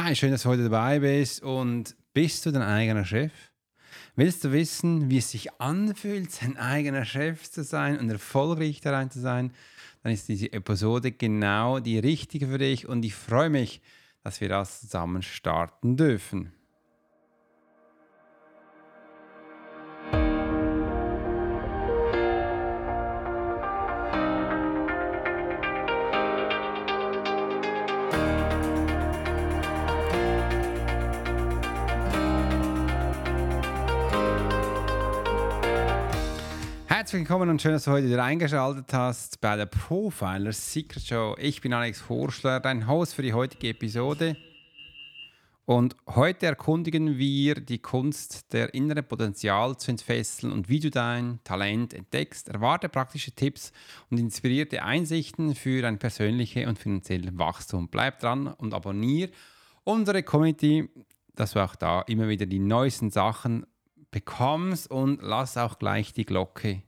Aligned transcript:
Hi, 0.00 0.14
schön, 0.14 0.30
dass 0.30 0.44
du 0.44 0.50
heute 0.50 0.62
dabei 0.62 1.00
bist. 1.00 1.42
Und 1.42 1.96
bist 2.14 2.46
du 2.46 2.52
dein 2.52 2.62
eigener 2.62 3.04
Chef? 3.04 3.32
Willst 4.14 4.44
du 4.44 4.52
wissen, 4.52 5.10
wie 5.10 5.18
es 5.18 5.32
sich 5.32 5.60
anfühlt, 5.60 6.30
sein 6.30 6.56
eigener 6.56 7.04
Chef 7.04 7.50
zu 7.50 7.64
sein 7.64 7.98
und 7.98 8.08
erfolgreich 8.08 8.80
darin 8.80 9.10
zu 9.10 9.18
sein? 9.18 9.52
Dann 10.04 10.12
ist 10.12 10.28
diese 10.28 10.52
Episode 10.52 11.10
genau 11.10 11.80
die 11.80 11.98
richtige 11.98 12.46
für 12.46 12.58
dich 12.58 12.86
und 12.86 13.04
ich 13.04 13.16
freue 13.16 13.50
mich, 13.50 13.80
dass 14.22 14.40
wir 14.40 14.48
das 14.48 14.82
zusammen 14.82 15.22
starten 15.22 15.96
dürfen. 15.96 16.52
Herzlich 37.08 37.26
willkommen 37.26 37.48
und 37.48 37.62
schön, 37.62 37.72
dass 37.72 37.84
du 37.84 37.90
heute 37.90 38.06
wieder 38.06 38.22
eingeschaltet 38.22 38.92
hast 38.92 39.40
bei 39.40 39.56
der 39.56 39.64
Profiler 39.64 40.52
Secret 40.52 41.02
Show. 41.02 41.36
Ich 41.38 41.62
bin 41.62 41.72
Alex 41.72 42.06
Horschler, 42.10 42.60
dein 42.60 42.86
Host 42.86 43.14
für 43.14 43.22
die 43.22 43.32
heutige 43.32 43.70
Episode. 43.70 44.36
Und 45.64 45.96
heute 46.06 46.44
erkundigen 46.44 47.16
wir 47.16 47.54
die 47.54 47.78
Kunst, 47.78 48.52
der 48.52 48.74
innere 48.74 49.02
Potenzial 49.02 49.78
zu 49.78 49.90
entfesseln 49.90 50.52
und 50.52 50.68
wie 50.68 50.80
du 50.80 50.90
dein 50.90 51.40
Talent 51.44 51.94
entdeckst. 51.94 52.50
Erwarte 52.50 52.90
praktische 52.90 53.32
Tipps 53.32 53.72
und 54.10 54.20
inspirierte 54.20 54.82
Einsichten 54.82 55.54
für 55.54 55.80
dein 55.80 55.98
persönliches 55.98 56.66
und 56.66 56.78
finanzielles 56.78 57.38
Wachstum. 57.38 57.88
Bleib 57.88 58.20
dran 58.20 58.48
und 58.48 58.74
abonniere 58.74 59.30
unsere 59.82 60.22
Community, 60.22 60.90
dass 61.34 61.52
du 61.52 61.64
auch 61.64 61.74
da 61.74 62.02
immer 62.02 62.28
wieder 62.28 62.44
die 62.44 62.58
neuesten 62.58 63.10
Sachen 63.10 63.64
bekommst 64.10 64.90
und 64.90 65.22
lass 65.22 65.56
auch 65.56 65.78
gleich 65.78 66.12
die 66.12 66.26
Glocke 66.26 66.82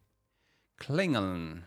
klingeln. 0.81 1.62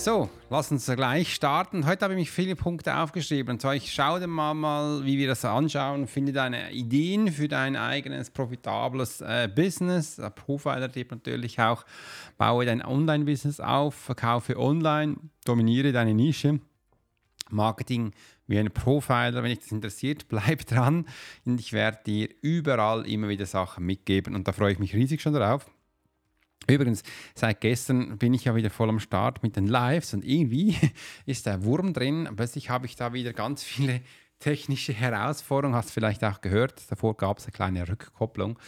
So, 0.00 0.30
lass 0.48 0.72
uns 0.72 0.86
gleich 0.86 1.34
starten. 1.34 1.84
Heute 1.84 2.04
habe 2.04 2.14
ich 2.14 2.20
mich 2.20 2.30
viele 2.30 2.56
Punkte 2.56 2.96
aufgeschrieben. 2.96 3.52
Und 3.52 3.60
zwar, 3.60 3.74
ich 3.74 3.92
schaue 3.92 4.18
dir 4.18 4.28
mal, 4.28 4.54
mal 4.54 5.04
wie 5.04 5.18
wir 5.18 5.28
das 5.28 5.44
anschauen. 5.44 6.06
Finde 6.06 6.32
deine 6.32 6.72
Ideen 6.72 7.30
für 7.30 7.48
dein 7.48 7.76
eigenes 7.76 8.30
profitables 8.30 9.20
äh, 9.20 9.46
Business. 9.54 10.18
Profiler-Tipp 10.36 11.10
natürlich 11.10 11.60
auch. 11.60 11.84
Baue 12.38 12.64
dein 12.64 12.82
Online-Business 12.82 13.60
auf, 13.60 13.94
verkaufe 13.94 14.58
online, 14.58 15.16
dominiere 15.44 15.92
deine 15.92 16.14
Nische. 16.14 16.60
Marketing 17.50 18.12
wie 18.46 18.58
ein 18.58 18.70
Profiler. 18.70 19.42
Wenn 19.42 19.50
dich 19.50 19.58
das 19.58 19.70
interessiert, 19.70 20.28
bleib 20.30 20.64
dran. 20.64 21.04
Und 21.44 21.60
ich 21.60 21.74
werde 21.74 21.98
dir 22.06 22.30
überall 22.40 23.06
immer 23.06 23.28
wieder 23.28 23.44
Sachen 23.44 23.84
mitgeben. 23.84 24.34
Und 24.34 24.48
da 24.48 24.52
freue 24.52 24.72
ich 24.72 24.78
mich 24.78 24.94
riesig 24.94 25.20
schon 25.20 25.34
drauf. 25.34 25.70
Übrigens, 26.70 27.02
seit 27.34 27.60
gestern 27.60 28.18
bin 28.18 28.34
ich 28.34 28.44
ja 28.44 28.54
wieder 28.54 28.70
voll 28.70 28.88
am 28.88 29.00
Start 29.00 29.42
mit 29.42 29.56
den 29.56 29.66
Lives 29.66 30.14
und 30.14 30.24
irgendwie 30.24 30.76
ist 31.26 31.46
der 31.46 31.64
Wurm 31.64 31.92
drin. 31.92 32.28
Plötzlich 32.36 32.70
habe 32.70 32.86
ich 32.86 32.96
da 32.96 33.12
wieder 33.12 33.32
ganz 33.32 33.62
viele 33.62 34.00
technische 34.38 34.92
Herausforderungen. 34.92 35.76
Hast 35.76 35.90
vielleicht 35.90 36.24
auch 36.24 36.40
gehört, 36.40 36.90
davor 36.90 37.16
gab 37.16 37.38
es 37.38 37.44
eine 37.44 37.52
kleine 37.52 37.88
Rückkopplung. 37.88 38.58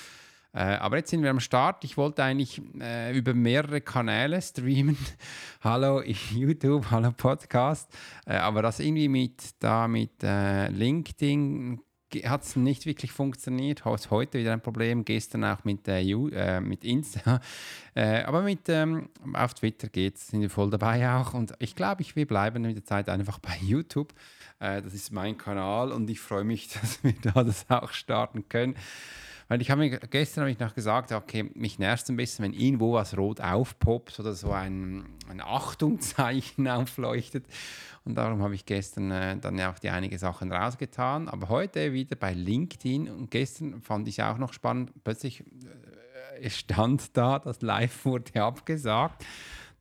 Äh, 0.54 0.74
aber 0.74 0.98
jetzt 0.98 1.10
sind 1.10 1.22
wir 1.22 1.30
am 1.30 1.40
Start. 1.40 1.82
Ich 1.84 1.96
wollte 1.96 2.22
eigentlich 2.22 2.60
äh, 2.78 3.16
über 3.16 3.32
mehrere 3.32 3.80
Kanäle 3.80 4.42
streamen. 4.42 4.98
hallo 5.62 6.02
YouTube, 6.30 6.90
hallo 6.90 7.12
Podcast. 7.12 7.90
Äh, 8.26 8.34
aber 8.34 8.60
das 8.60 8.80
irgendwie 8.80 9.08
mit, 9.08 9.42
da 9.60 9.88
mit 9.88 10.22
äh, 10.22 10.68
LinkedIn 10.68 11.80
hat 12.14 12.42
es 12.42 12.56
nicht 12.56 12.86
wirklich 12.86 13.12
funktioniert. 13.12 13.84
Hat 13.84 14.10
heute 14.10 14.38
wieder 14.38 14.52
ein 14.52 14.60
Problem. 14.60 15.04
Gestern 15.04 15.44
auch 15.44 15.64
mit, 15.64 15.88
äh, 15.88 16.00
äh, 16.02 16.60
mit 16.60 16.84
Insta. 16.84 17.40
äh, 17.94 18.22
aber 18.22 18.42
mit, 18.42 18.68
ähm, 18.68 19.08
auf 19.32 19.54
Twitter 19.54 19.88
geht 19.88 20.16
es, 20.16 20.28
sind 20.28 20.40
wir 20.40 20.50
voll 20.50 20.70
dabei 20.70 21.10
auch. 21.10 21.34
Und 21.34 21.54
ich 21.58 21.74
glaube, 21.74 22.02
ich 22.02 22.16
will 22.16 22.26
bleiben 22.26 22.62
mit 22.62 22.76
der 22.76 22.84
Zeit 22.84 23.08
einfach 23.08 23.38
bei 23.38 23.56
YouTube. 23.60 24.12
Äh, 24.58 24.82
das 24.82 24.94
ist 24.94 25.12
mein 25.12 25.36
Kanal 25.36 25.92
und 25.92 26.08
ich 26.08 26.20
freue 26.20 26.44
mich, 26.44 26.68
dass 26.80 27.02
wir 27.02 27.14
da 27.22 27.42
das 27.42 27.66
auch 27.68 27.92
starten 27.92 28.48
können. 28.48 28.76
Weil 29.52 29.60
ich 29.60 29.70
habe 29.70 29.80
mir 29.80 29.90
gestern 29.90 30.44
habe 30.44 30.50
ich 30.50 30.58
noch 30.58 30.74
gesagt, 30.74 31.12
okay, 31.12 31.50
mich 31.52 31.78
nervt 31.78 32.04
es 32.04 32.08
ein 32.08 32.16
bisschen, 32.16 32.42
wenn 32.42 32.54
irgendwo 32.54 32.94
was 32.94 33.18
rot 33.18 33.42
aufpoppt 33.42 34.18
oder 34.18 34.32
so 34.32 34.50
ein, 34.50 35.04
ein 35.28 35.42
Achtungszeichen 35.42 36.66
aufleuchtet. 36.68 37.44
Und 38.06 38.14
darum 38.14 38.40
habe 38.40 38.54
ich 38.54 38.64
gestern 38.64 39.10
äh, 39.10 39.36
dann 39.36 39.58
ja 39.58 39.70
auch 39.70 39.78
die 39.78 39.90
einige 39.90 40.18
Sachen 40.18 40.50
rausgetan. 40.50 41.28
Aber 41.28 41.50
heute 41.50 41.92
wieder 41.92 42.16
bei 42.16 42.32
LinkedIn 42.32 43.10
und 43.10 43.30
gestern 43.30 43.82
fand 43.82 44.08
ich 44.08 44.22
auch 44.22 44.38
noch 44.38 44.54
spannend, 44.54 44.90
plötzlich 45.04 45.44
äh, 46.40 46.48
stand 46.48 47.14
da, 47.14 47.38
das 47.38 47.60
Live 47.60 48.06
wurde 48.06 48.42
abgesagt. 48.42 49.22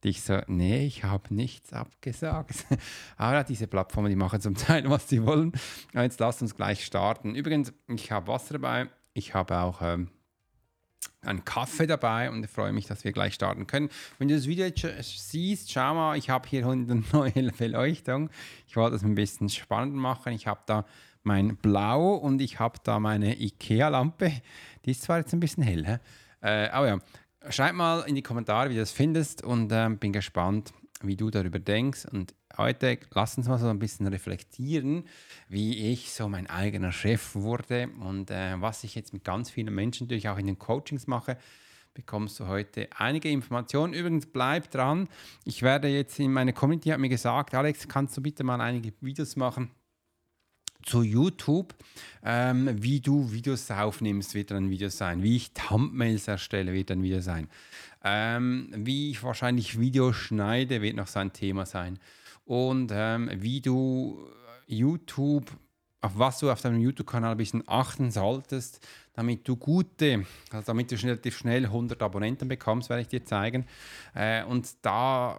Und 0.03 0.09
ich 0.09 0.21
so, 0.21 0.41
nee, 0.47 0.85
ich 0.85 1.05
habe 1.05 1.33
nichts 1.33 1.71
abgesagt. 1.71 2.65
Aber 3.15 3.45
diese 3.45 3.67
Plattformen, 3.67 4.09
die 4.09 4.17
machen 4.17 4.41
zum 4.41 4.55
Teil, 4.55 4.89
was 4.89 5.07
sie 5.07 5.25
wollen. 5.25 5.53
Jetzt 5.93 6.19
lasst 6.19 6.41
uns 6.41 6.57
gleich 6.57 6.83
starten. 6.83 7.35
Übrigens, 7.35 7.71
ich 7.87 8.11
habe 8.11 8.27
Wasser 8.27 8.55
dabei. 8.55 8.89
Ich 9.13 9.33
habe 9.33 9.59
auch 9.59 9.81
ähm, 9.81 10.09
einen 11.21 11.45
Kaffee 11.45 11.87
dabei 11.87 12.29
und 12.29 12.47
freue 12.47 12.71
mich, 12.73 12.85
dass 12.87 13.03
wir 13.03 13.11
gleich 13.11 13.33
starten 13.33 13.67
können. 13.67 13.89
Wenn 14.17 14.27
du 14.27 14.35
das 14.35 14.47
Video 14.47 14.67
siehst, 15.01 15.71
schau 15.71 15.93
mal, 15.93 16.17
ich 16.17 16.29
habe 16.29 16.47
hier 16.47 16.65
eine 16.67 17.03
neue 17.11 17.51
Beleuchtung. 17.51 18.29
Ich 18.67 18.75
wollte 18.75 18.95
es 18.95 19.03
ein 19.03 19.15
bisschen 19.15 19.49
spannend 19.49 19.95
machen. 19.95 20.33
Ich 20.33 20.47
habe 20.47 20.61
da 20.65 20.85
mein 21.23 21.55
Blau 21.57 22.15
und 22.15 22.41
ich 22.41 22.59
habe 22.59 22.79
da 22.83 22.99
meine 22.99 23.39
IKEA-Lampe. 23.39 24.31
Die 24.85 24.91
ist 24.91 25.03
zwar 25.03 25.19
jetzt 25.19 25.33
ein 25.33 25.39
bisschen 25.39 25.63
hell, 25.63 25.99
äh, 26.41 26.67
aber 26.69 26.87
ja, 26.87 26.99
schreib 27.49 27.75
mal 27.75 28.01
in 28.01 28.15
die 28.15 28.23
Kommentare, 28.23 28.69
wie 28.69 28.73
du 28.73 28.79
das 28.79 28.91
findest 28.91 29.43
und 29.43 29.71
äh, 29.71 29.89
bin 29.89 30.13
gespannt, 30.13 30.73
wie 31.07 31.15
du 31.15 31.29
darüber 31.29 31.59
denkst. 31.59 32.05
Und 32.05 32.35
heute 32.57 32.99
lass 33.11 33.37
uns 33.37 33.47
mal 33.47 33.57
so 33.57 33.67
ein 33.67 33.79
bisschen 33.79 34.07
reflektieren, 34.07 35.05
wie 35.49 35.91
ich 35.91 36.13
so 36.13 36.27
mein 36.27 36.47
eigener 36.47 36.91
Chef 36.91 37.35
wurde 37.35 37.89
und 37.99 38.31
äh, 38.31 38.59
was 38.61 38.83
ich 38.83 38.95
jetzt 38.95 39.13
mit 39.13 39.23
ganz 39.23 39.49
vielen 39.49 39.73
Menschen 39.73 40.07
natürlich 40.07 40.29
auch 40.29 40.37
in 40.37 40.47
den 40.47 40.59
Coachings 40.59 41.07
mache. 41.07 41.37
Bekommst 41.93 42.39
du 42.39 42.47
heute 42.47 42.87
einige 42.95 43.29
Informationen. 43.29 43.93
Übrigens, 43.93 44.25
bleib 44.25 44.71
dran. 44.71 45.09
Ich 45.43 45.61
werde 45.61 45.89
jetzt 45.89 46.19
in 46.19 46.31
meine 46.31 46.53
Community 46.53 46.89
hat 46.89 46.99
mir 46.99 47.09
gesagt, 47.09 47.53
Alex, 47.53 47.87
kannst 47.87 48.15
du 48.15 48.21
bitte 48.21 48.43
mal 48.43 48.61
einige 48.61 48.93
Videos 49.01 49.35
machen 49.35 49.71
zu 50.83 51.03
YouTube, 51.03 51.73
ähm, 52.23 52.69
wie 52.81 52.99
du 52.99 53.31
Videos 53.31 53.69
aufnimmst, 53.71 54.35
wird 54.35 54.51
dann 54.51 54.65
ein 54.65 54.69
Video 54.69 54.89
sein. 54.89 55.23
Wie 55.23 55.35
ich 55.35 55.53
Thumbnails 55.53 56.27
erstelle, 56.27 56.73
wird 56.73 56.91
ein 56.91 57.03
Video 57.03 57.21
sein. 57.21 57.47
Ähm, 58.03 58.69
wie 58.75 59.11
ich 59.11 59.23
wahrscheinlich 59.23 59.79
Videos 59.79 60.15
schneide, 60.15 60.81
wird 60.81 60.95
noch 60.95 61.07
so 61.07 61.19
ein 61.19 61.33
Thema 61.33 61.65
sein. 61.65 61.99
Und 62.45 62.91
ähm, 62.93 63.29
wie 63.35 63.61
du 63.61 64.27
YouTube, 64.67 65.51
auf 66.01 66.17
was 66.17 66.39
du 66.39 66.51
auf 66.51 66.61
deinem 66.61 66.79
YouTube-Kanal 66.79 67.31
ein 67.31 67.37
bisschen 67.37 67.63
achten 67.67 68.09
solltest, 68.09 68.85
damit 69.13 69.47
du 69.47 69.55
gute, 69.55 70.25
also 70.51 70.65
damit 70.65 70.91
du 70.91 70.95
relativ 70.95 71.37
schnell 71.37 71.65
100 71.65 72.01
Abonnenten 72.01 72.47
bekommst, 72.47 72.89
werde 72.89 73.03
ich 73.03 73.07
dir 73.07 73.23
zeigen. 73.23 73.65
Äh, 74.15 74.43
und 74.45 74.67
da 74.81 75.37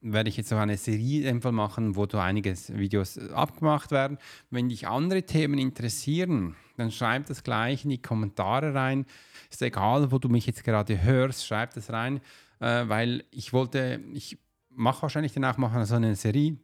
werde 0.00 0.28
ich 0.28 0.36
jetzt 0.36 0.52
noch 0.52 0.58
eine 0.58 0.76
Serie 0.76 1.34
machen, 1.34 1.96
wo 1.96 2.06
du 2.06 2.18
einige 2.18 2.54
Videos 2.68 3.18
abgemacht 3.18 3.90
werden. 3.90 4.18
Wenn 4.50 4.68
dich 4.68 4.86
andere 4.86 5.24
Themen 5.24 5.58
interessieren, 5.58 6.54
dann 6.76 6.92
schreib 6.92 7.26
das 7.26 7.42
gleich 7.42 7.84
in 7.84 7.90
die 7.90 8.02
Kommentare 8.02 8.74
rein. 8.74 9.04
Ist 9.50 9.62
egal, 9.62 10.12
wo 10.12 10.18
du 10.18 10.28
mich 10.28 10.46
jetzt 10.46 10.62
gerade 10.62 11.02
hörst, 11.02 11.44
schreib 11.44 11.74
das 11.74 11.90
rein, 11.90 12.20
äh, 12.60 12.84
weil 12.86 13.24
ich 13.32 13.52
wollte, 13.52 14.00
ich 14.12 14.38
mache 14.70 15.02
wahrscheinlich 15.02 15.32
danach 15.32 15.56
mal 15.56 15.84
so 15.86 15.96
eine 15.96 16.14
Serie, 16.14 16.56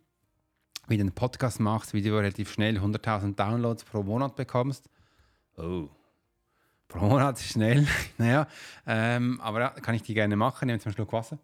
wie 0.89 0.97
du 0.97 1.03
einen 1.03 1.13
Podcast 1.13 1.61
machst, 1.61 1.95
wie 1.95 2.03
du 2.03 2.17
relativ 2.17 2.53
schnell 2.53 2.79
100.000 2.79 3.35
Downloads 3.35 3.85
pro 3.85 4.03
Monat 4.03 4.37
bekommst. 4.37 4.89
Oh, 5.57 5.89
pro 6.89 7.07
Monat 7.07 7.39
schnell, 7.39 7.87
naja, 8.19 8.47
ähm, 8.87 9.41
aber 9.41 9.61
ja, 9.61 9.71
kann 9.71 9.95
ich 9.95 10.03
die 10.03 10.15
gerne 10.15 10.37
machen, 10.37 10.67
nehme 10.67 10.79
zum 10.79 10.93
Schluck 10.93 11.13
Wasser. 11.13 11.39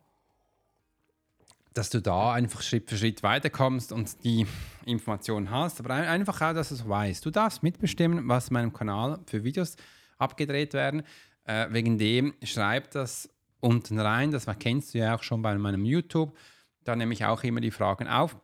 Dass 1.72 1.90
du 1.90 2.00
da 2.00 2.32
einfach 2.32 2.62
Schritt 2.62 2.90
für 2.90 2.96
Schritt 2.96 3.22
weiterkommst 3.22 3.92
und 3.92 4.24
die 4.24 4.46
Informationen 4.84 5.50
hast, 5.50 5.80
aber 5.80 5.94
einfach 5.94 6.40
auch, 6.40 6.52
dass 6.52 6.70
du 6.70 6.74
es 6.74 6.88
weißt. 6.88 7.24
Du 7.24 7.30
darfst 7.30 7.62
mitbestimmen, 7.62 8.28
was 8.28 8.48
in 8.48 8.54
meinem 8.54 8.72
Kanal 8.72 9.20
für 9.26 9.44
Videos 9.44 9.76
abgedreht 10.18 10.74
werden. 10.74 11.02
Äh, 11.44 11.68
wegen 11.70 11.96
dem 11.96 12.34
schreib 12.42 12.90
das 12.90 13.30
unten 13.60 14.00
rein, 14.00 14.30
das 14.30 14.46
kennst 14.58 14.94
du 14.94 14.98
ja 14.98 15.14
auch 15.14 15.22
schon 15.22 15.42
bei 15.42 15.56
meinem 15.56 15.84
YouTube. 15.84 16.36
Da 16.84 16.96
nehme 16.96 17.12
ich 17.12 17.24
auch 17.24 17.42
immer 17.44 17.60
die 17.60 17.70
Fragen 17.70 18.08
auf. 18.08 18.36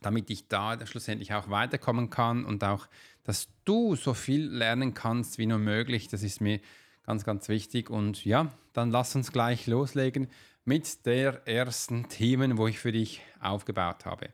Damit 0.00 0.30
ich 0.30 0.48
da 0.48 0.84
schlussendlich 0.86 1.34
auch 1.34 1.50
weiterkommen 1.50 2.10
kann 2.10 2.44
und 2.44 2.64
auch, 2.64 2.88
dass 3.24 3.48
du 3.64 3.96
so 3.96 4.14
viel 4.14 4.46
lernen 4.48 4.94
kannst 4.94 5.38
wie 5.38 5.46
nur 5.46 5.58
möglich. 5.58 6.08
Das 6.08 6.22
ist 6.22 6.40
mir 6.40 6.60
ganz, 7.04 7.24
ganz 7.24 7.48
wichtig. 7.48 7.90
Und 7.90 8.24
ja, 8.24 8.52
dann 8.72 8.90
lass 8.90 9.14
uns 9.14 9.32
gleich 9.32 9.66
loslegen 9.66 10.28
mit 10.64 11.06
der 11.06 11.46
ersten 11.46 12.08
Themen, 12.08 12.58
wo 12.58 12.66
ich 12.66 12.78
für 12.78 12.92
dich 12.92 13.22
aufgebaut 13.40 14.04
habe. 14.04 14.30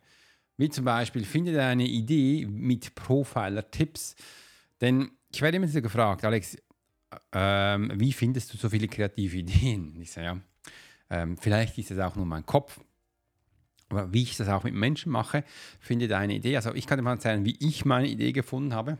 Wie 0.56 0.70
zum 0.70 0.84
Beispiel, 0.84 1.24
finde 1.24 1.52
deine 1.52 1.86
Idee 1.86 2.46
mit 2.46 2.94
Profiler-Tipps. 2.94 4.16
Denn 4.80 5.10
ich 5.32 5.42
werde 5.42 5.58
immer 5.58 5.68
so 5.68 5.82
gefragt, 5.82 6.24
Alex, 6.24 6.56
ähm, 7.32 7.92
wie 7.94 8.12
findest 8.12 8.52
du 8.52 8.56
so 8.56 8.68
viele 8.68 8.88
kreative 8.88 9.36
Ideen? 9.38 10.00
Ich 10.00 10.12
sage, 10.12 10.26
ja, 10.26 10.40
ähm, 11.10 11.36
vielleicht 11.36 11.78
ist 11.78 11.90
es 11.90 11.98
auch 11.98 12.16
nur 12.16 12.26
mein 12.26 12.44
Kopf. 12.46 12.80
Aber 13.88 14.12
wie 14.12 14.22
ich 14.22 14.36
das 14.36 14.48
auch 14.48 14.64
mit 14.64 14.74
Menschen 14.74 15.12
mache, 15.12 15.44
finde 15.78 16.08
deine 16.08 16.34
Idee. 16.34 16.56
Also 16.56 16.74
ich 16.74 16.86
kann 16.86 16.98
dir 16.98 17.02
mal 17.02 17.12
erzählen, 17.12 17.44
wie 17.44 17.56
ich 17.60 17.84
meine 17.84 18.08
Idee 18.08 18.32
gefunden 18.32 18.74
habe. 18.74 18.98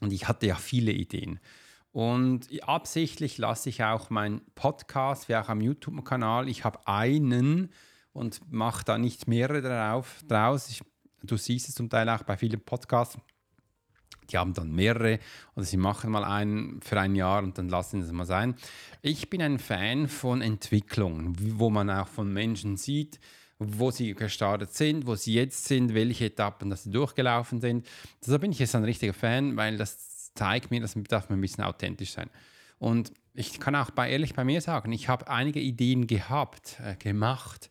Und 0.00 0.12
ich 0.12 0.28
hatte 0.28 0.46
ja 0.46 0.54
viele 0.54 0.92
Ideen. 0.92 1.40
Und 1.92 2.48
absichtlich 2.62 3.36
lasse 3.38 3.68
ich 3.68 3.82
auch 3.82 4.10
meinen 4.10 4.42
Podcast, 4.54 5.28
wie 5.28 5.36
auch 5.36 5.48
am 5.48 5.60
YouTube-Kanal, 5.60 6.48
ich 6.48 6.64
habe 6.64 6.86
einen 6.86 7.70
und 8.12 8.40
mache 8.50 8.84
da 8.84 8.96
nicht 8.96 9.28
mehrere 9.28 9.60
drauf, 9.60 10.22
draus. 10.26 10.68
Ich, 10.68 10.82
du 11.22 11.36
siehst 11.36 11.68
es 11.68 11.74
zum 11.74 11.90
Teil 11.90 12.08
auch 12.08 12.22
bei 12.22 12.36
vielen 12.36 12.60
Podcasts. 12.60 13.18
Die 14.30 14.38
haben 14.38 14.54
dann 14.54 14.70
mehrere 14.72 15.18
oder 15.56 15.64
sie 15.64 15.76
machen 15.76 16.12
mal 16.12 16.22
einen 16.22 16.80
für 16.82 17.00
ein 17.00 17.16
Jahr 17.16 17.42
und 17.42 17.58
dann 17.58 17.68
lassen 17.68 18.00
sie 18.00 18.06
es 18.06 18.12
mal 18.12 18.24
sein. 18.24 18.54
Ich 19.02 19.28
bin 19.28 19.42
ein 19.42 19.58
Fan 19.58 20.06
von 20.06 20.40
Entwicklung, 20.40 21.34
wo 21.58 21.68
man 21.68 21.90
auch 21.90 22.06
von 22.06 22.32
Menschen 22.32 22.76
sieht, 22.76 23.18
wo 23.60 23.90
sie 23.90 24.14
gestartet 24.14 24.72
sind, 24.72 25.06
wo 25.06 25.14
sie 25.14 25.34
jetzt 25.34 25.66
sind, 25.66 25.94
welche 25.94 26.24
Etappen 26.24 26.70
dass 26.70 26.84
sie 26.84 26.90
durchgelaufen 26.90 27.60
sind. 27.60 27.86
Deshalb 28.22 28.40
bin 28.40 28.52
ich 28.52 28.58
jetzt 28.58 28.74
ein 28.74 28.84
richtiger 28.84 29.12
Fan, 29.12 29.56
weil 29.56 29.76
das 29.76 30.32
zeigt 30.34 30.70
mir, 30.70 30.80
dass 30.80 30.94
darf 31.08 31.28
man 31.28 31.38
ein 31.38 31.42
bisschen 31.42 31.64
authentisch 31.64 32.12
sein. 32.12 32.30
Und 32.78 33.12
ich 33.34 33.60
kann 33.60 33.76
auch 33.76 33.90
bei, 33.90 34.10
ehrlich 34.10 34.34
bei 34.34 34.44
mir 34.44 34.62
sagen, 34.62 34.90
ich 34.92 35.08
habe 35.08 35.28
einige 35.28 35.60
Ideen 35.60 36.06
gehabt, 36.06 36.80
äh, 36.82 36.96
gemacht, 36.96 37.70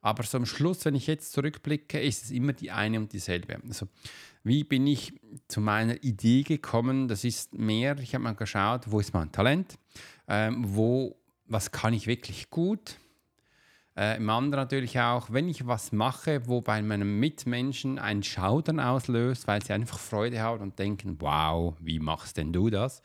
aber 0.00 0.24
so 0.24 0.38
am 0.38 0.46
Schluss, 0.46 0.84
wenn 0.84 0.96
ich 0.96 1.06
jetzt 1.06 1.32
zurückblicke, 1.32 2.00
ist 2.00 2.24
es 2.24 2.30
immer 2.30 2.52
die 2.52 2.70
eine 2.70 2.98
und 2.98 3.12
dieselbe. 3.12 3.60
Also, 3.68 3.86
wie 4.42 4.64
bin 4.64 4.86
ich 4.86 5.12
zu 5.48 5.60
meiner 5.60 6.02
Idee 6.02 6.42
gekommen? 6.42 7.08
Das 7.08 7.24
ist 7.24 7.54
mehr, 7.54 7.98
ich 7.98 8.14
habe 8.14 8.24
mal 8.24 8.34
geschaut, 8.34 8.90
wo 8.90 9.00
ist 9.00 9.12
mein 9.12 9.30
Talent, 9.30 9.78
ähm, 10.26 10.64
wo, 10.66 11.16
was 11.46 11.70
kann 11.70 11.94
ich 11.94 12.06
wirklich 12.06 12.50
gut, 12.50 12.96
äh, 13.98 14.16
Im 14.16 14.30
anderen 14.30 14.62
natürlich 14.62 15.00
auch, 15.00 15.32
wenn 15.32 15.48
ich 15.48 15.66
was 15.66 15.90
mache, 15.90 16.46
wo 16.46 16.60
bei 16.60 16.80
meinem 16.82 17.18
Mitmenschen 17.18 17.98
ein 17.98 18.22
Schaudern 18.22 18.78
auslöst, 18.78 19.48
weil 19.48 19.60
sie 19.64 19.72
einfach 19.72 19.98
Freude 19.98 20.40
haben 20.40 20.62
und 20.62 20.78
denken, 20.78 21.16
wow, 21.18 21.74
wie 21.80 21.98
machst 21.98 22.36
denn 22.36 22.52
du 22.52 22.70
das? 22.70 23.02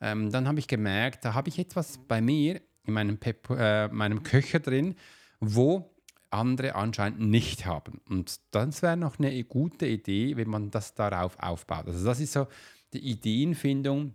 Ähm, 0.00 0.32
dann 0.32 0.48
habe 0.48 0.58
ich 0.58 0.66
gemerkt, 0.66 1.24
da 1.24 1.34
habe 1.34 1.48
ich 1.48 1.60
etwas 1.60 1.98
bei 2.08 2.20
mir 2.20 2.60
in 2.82 2.94
meinem, 2.94 3.18
Pep 3.18 3.50
äh, 3.50 3.86
meinem 3.86 4.24
Köcher 4.24 4.58
drin, 4.58 4.96
wo 5.38 5.94
andere 6.30 6.74
anscheinend 6.74 7.20
nicht 7.20 7.64
haben. 7.66 8.00
Und 8.08 8.40
das 8.50 8.82
wäre 8.82 8.96
noch 8.96 9.20
eine 9.20 9.44
gute 9.44 9.86
Idee, 9.86 10.36
wenn 10.36 10.48
man 10.48 10.72
das 10.72 10.94
darauf 10.94 11.38
aufbaut. 11.38 11.86
Also 11.86 12.04
das 12.04 12.18
ist 12.18 12.32
so 12.32 12.48
die 12.94 13.10
Ideenfindung, 13.10 14.14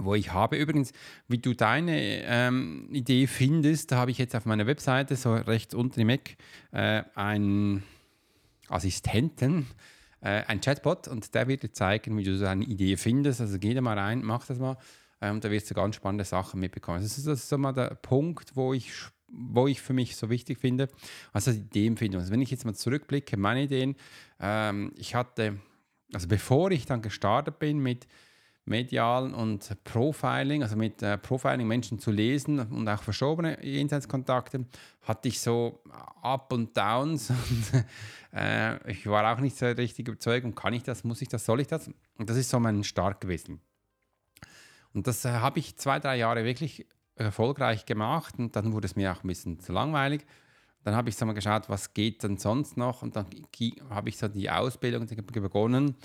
wo 0.00 0.14
ich 0.14 0.32
habe. 0.32 0.56
Übrigens, 0.56 0.92
wie 1.28 1.38
du 1.38 1.54
deine 1.54 2.22
ähm, 2.24 2.88
Idee 2.92 3.26
findest, 3.26 3.92
da 3.92 3.96
habe 3.96 4.10
ich 4.10 4.18
jetzt 4.18 4.34
auf 4.34 4.44
meiner 4.44 4.66
Webseite, 4.66 5.16
so 5.16 5.34
rechts 5.34 5.74
unten 5.74 6.00
im 6.00 6.08
Eck, 6.10 6.36
äh, 6.72 7.02
einen 7.14 7.82
Assistenten, 8.68 9.66
äh, 10.20 10.42
ein 10.46 10.60
Chatbot 10.60 11.08
und 11.08 11.34
der 11.34 11.48
wird 11.48 11.62
dir 11.62 11.72
zeigen, 11.72 12.16
wie 12.18 12.24
du 12.24 12.38
deine 12.38 12.64
Idee 12.64 12.96
findest. 12.96 13.40
Also 13.40 13.58
geh 13.58 13.74
da 13.74 13.80
mal 13.80 13.98
rein, 13.98 14.22
mach 14.22 14.46
das 14.46 14.58
mal 14.58 14.76
äh, 15.20 15.30
und 15.30 15.44
da 15.44 15.50
wirst 15.50 15.70
du 15.70 15.74
ganz 15.74 15.96
spannende 15.96 16.24
Sachen 16.24 16.60
mitbekommen. 16.60 17.02
Das 17.02 17.16
ist, 17.16 17.26
das 17.26 17.40
ist 17.40 17.48
so 17.48 17.58
mal 17.58 17.72
der 17.72 17.94
Punkt, 17.94 18.56
wo 18.56 18.74
ich, 18.74 18.92
wo 19.28 19.66
ich 19.66 19.80
für 19.80 19.92
mich 19.92 20.16
so 20.16 20.30
wichtig 20.30 20.58
finde, 20.58 20.88
also 21.32 21.52
die 21.52 21.58
Ideenfindung. 21.58 22.20
Also 22.20 22.32
wenn 22.32 22.42
ich 22.42 22.50
jetzt 22.50 22.64
mal 22.64 22.74
zurückblicke, 22.74 23.36
meine 23.36 23.64
Ideen, 23.64 23.96
ähm, 24.40 24.92
ich 24.96 25.14
hatte, 25.14 25.58
also 26.12 26.28
bevor 26.28 26.70
ich 26.70 26.86
dann 26.86 27.02
gestartet 27.02 27.58
bin 27.58 27.78
mit 27.78 28.06
medialen 28.66 29.32
und 29.32 29.76
Profiling, 29.84 30.62
also 30.62 30.76
mit 30.76 31.02
äh, 31.02 31.16
Profiling 31.16 31.66
Menschen 31.66 31.98
zu 31.98 32.10
lesen 32.10 32.58
und 32.58 32.88
auch 32.88 33.02
verschobene 33.02 33.64
Jenseitskontakte, 33.64 34.66
hatte 35.02 35.28
ich 35.28 35.40
so 35.40 35.80
Up 36.20 36.52
und 36.52 36.76
Downs. 36.76 37.30
Und, 37.30 37.84
äh, 38.38 38.90
ich 38.90 39.06
war 39.06 39.32
auch 39.32 39.40
nicht 39.40 39.56
so 39.56 39.66
richtig 39.66 40.08
überzeugt, 40.08 40.54
kann 40.56 40.74
ich 40.74 40.82
das, 40.82 41.04
muss 41.04 41.22
ich 41.22 41.28
das, 41.28 41.46
soll 41.46 41.60
ich 41.60 41.68
das? 41.68 41.88
Und 42.18 42.28
das 42.28 42.36
ist 42.36 42.50
so 42.50 42.60
mein 42.60 42.84
Start 42.84 43.20
gewesen. 43.20 43.60
Und 44.92 45.06
das 45.06 45.24
äh, 45.24 45.30
habe 45.30 45.58
ich 45.58 45.76
zwei, 45.76 46.00
drei 46.00 46.16
Jahre 46.16 46.44
wirklich 46.44 46.86
erfolgreich 47.14 47.86
gemacht 47.86 48.34
und 48.38 48.56
dann 48.56 48.72
wurde 48.72 48.86
es 48.86 48.96
mir 48.96 49.12
auch 49.12 49.24
ein 49.24 49.28
bisschen 49.28 49.60
zu 49.60 49.72
langweilig. 49.72 50.26
Dann 50.84 50.94
habe 50.94 51.08
ich 51.08 51.16
so 51.16 51.24
mal 51.24 51.32
geschaut, 51.32 51.68
was 51.68 51.94
geht 51.94 52.22
denn 52.22 52.36
sonst 52.36 52.76
noch 52.76 53.02
und 53.02 53.16
dann 53.16 53.26
habe 53.90 54.08
ich 54.08 54.18
so 54.18 54.28
die 54.28 54.50
Ausbildung 54.50 55.06
begonnen 55.06 55.96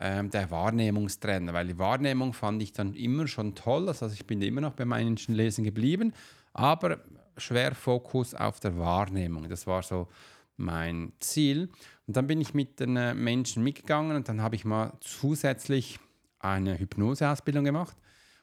ähm, 0.00 0.30
der 0.30 0.50
Wahrnehmungstrainer, 0.50 1.52
weil 1.52 1.68
die 1.68 1.78
Wahrnehmung 1.78 2.32
fand 2.32 2.62
ich 2.62 2.72
dann 2.72 2.94
immer 2.94 3.28
schon 3.28 3.54
toll, 3.54 3.88
also 3.88 4.06
ich 4.06 4.26
bin 4.26 4.40
immer 4.40 4.62
noch 4.62 4.72
bei 4.72 4.84
meinen 4.84 5.16
Lesen 5.28 5.62
geblieben, 5.62 6.12
aber 6.52 7.00
schwer 7.36 7.74
Fokus 7.74 8.34
auf 8.34 8.60
der 8.60 8.78
Wahrnehmung. 8.78 9.48
Das 9.48 9.66
war 9.66 9.82
so 9.82 10.08
mein 10.56 11.12
Ziel. 11.20 11.70
Und 12.06 12.16
dann 12.16 12.26
bin 12.26 12.40
ich 12.40 12.54
mit 12.54 12.80
den 12.80 12.96
äh, 12.96 13.14
Menschen 13.14 13.62
mitgegangen 13.62 14.16
und 14.16 14.28
dann 14.28 14.42
habe 14.42 14.56
ich 14.56 14.64
mal 14.64 14.92
zusätzlich 15.00 15.98
eine 16.38 16.78
Hypnoseausbildung 16.78 17.64
gemacht 17.64 17.96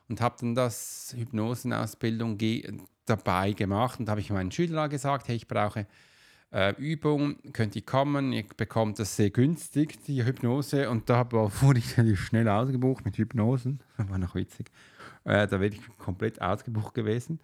und 0.08 0.22
habe 0.22 0.36
dann 0.40 0.56
das 0.56 1.14
Hypnosenausbildung 1.18 2.38
dabei 3.06 3.54
gemacht 3.54 4.00
und 4.00 4.10
habe 4.10 4.22
ich 4.22 4.30
meinen 4.30 4.52
Schülern 4.52 4.90
gesagt, 4.90 5.28
hey, 5.28 5.36
ich 5.36 5.48
brauche 5.48 5.88
äh, 6.52 6.74
Übung, 6.78 7.38
könnt 7.54 7.76
ihr 7.76 7.82
kommen, 7.82 8.32
ihr 8.32 8.46
bekommt 8.56 9.00
das 9.00 9.16
sehr 9.16 9.30
günstig, 9.30 10.04
die 10.04 10.24
Hypnose. 10.24 10.90
Und 10.90 11.10
da 11.10 11.30
wurde 11.32 11.80
ich 11.80 11.98
relativ 11.98 12.22
schnell 12.26 12.48
ausgebucht 12.48 13.06
mit 13.06 13.18
Hypnosen. 13.18 13.80
Das 13.98 14.10
war 14.10 14.18
noch 14.18 14.36
witzig. 14.36 14.72
Äh, 15.24 15.48
da 15.48 15.60
wäre 15.60 15.74
ich 15.74 15.82
komplett 15.98 16.42
ausgebucht 16.42 16.94
gewesen. 16.94 17.40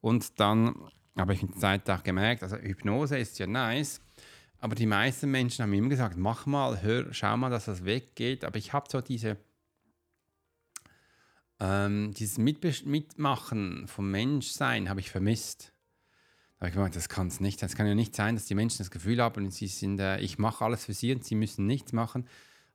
Und 0.00 0.38
dann 0.40 0.74
habe 1.16 1.34
ich 1.34 1.42
in 1.42 1.48
der 1.48 1.58
Zeit 1.58 1.90
auch 1.90 2.02
gemerkt, 2.02 2.42
also 2.42 2.56
Hypnose 2.56 3.18
ist 3.18 3.38
ja 3.38 3.46
nice, 3.46 4.00
aber 4.58 4.74
die 4.74 4.86
meisten 4.86 5.30
Menschen 5.30 5.62
haben 5.62 5.72
immer 5.72 5.88
gesagt, 5.88 6.16
mach 6.16 6.46
mal, 6.46 6.82
hör, 6.82 7.12
schau 7.12 7.36
mal, 7.36 7.50
dass 7.50 7.66
das 7.66 7.84
weggeht. 7.84 8.44
Aber 8.44 8.58
ich 8.58 8.72
habe 8.72 8.86
so 8.90 9.00
diese, 9.00 9.36
ähm, 11.58 12.12
dieses 12.14 12.38
Mitmachen 12.38 13.88
vom 13.88 14.10
Menschsein 14.10 14.88
habe 14.88 15.00
ich 15.00 15.10
vermisst 15.10 15.71
habe 16.62 16.68
ich 16.68 16.74
gemeint, 16.74 16.94
das 16.94 17.08
kann 17.08 17.26
es 17.26 17.40
nicht. 17.40 17.60
Es 17.60 17.74
kann 17.74 17.88
ja 17.88 17.94
nicht 17.96 18.14
sein, 18.14 18.36
dass 18.36 18.46
die 18.46 18.54
Menschen 18.54 18.78
das 18.78 18.92
Gefühl 18.92 19.20
haben, 19.20 19.50
sie 19.50 19.66
sind, 19.66 19.98
äh, 19.98 20.20
ich 20.20 20.38
mache 20.38 20.64
alles 20.64 20.84
für 20.84 20.94
sie 20.94 21.12
und 21.12 21.24
sie 21.24 21.34
müssen 21.34 21.66
nichts 21.66 21.92
machen. 21.92 22.24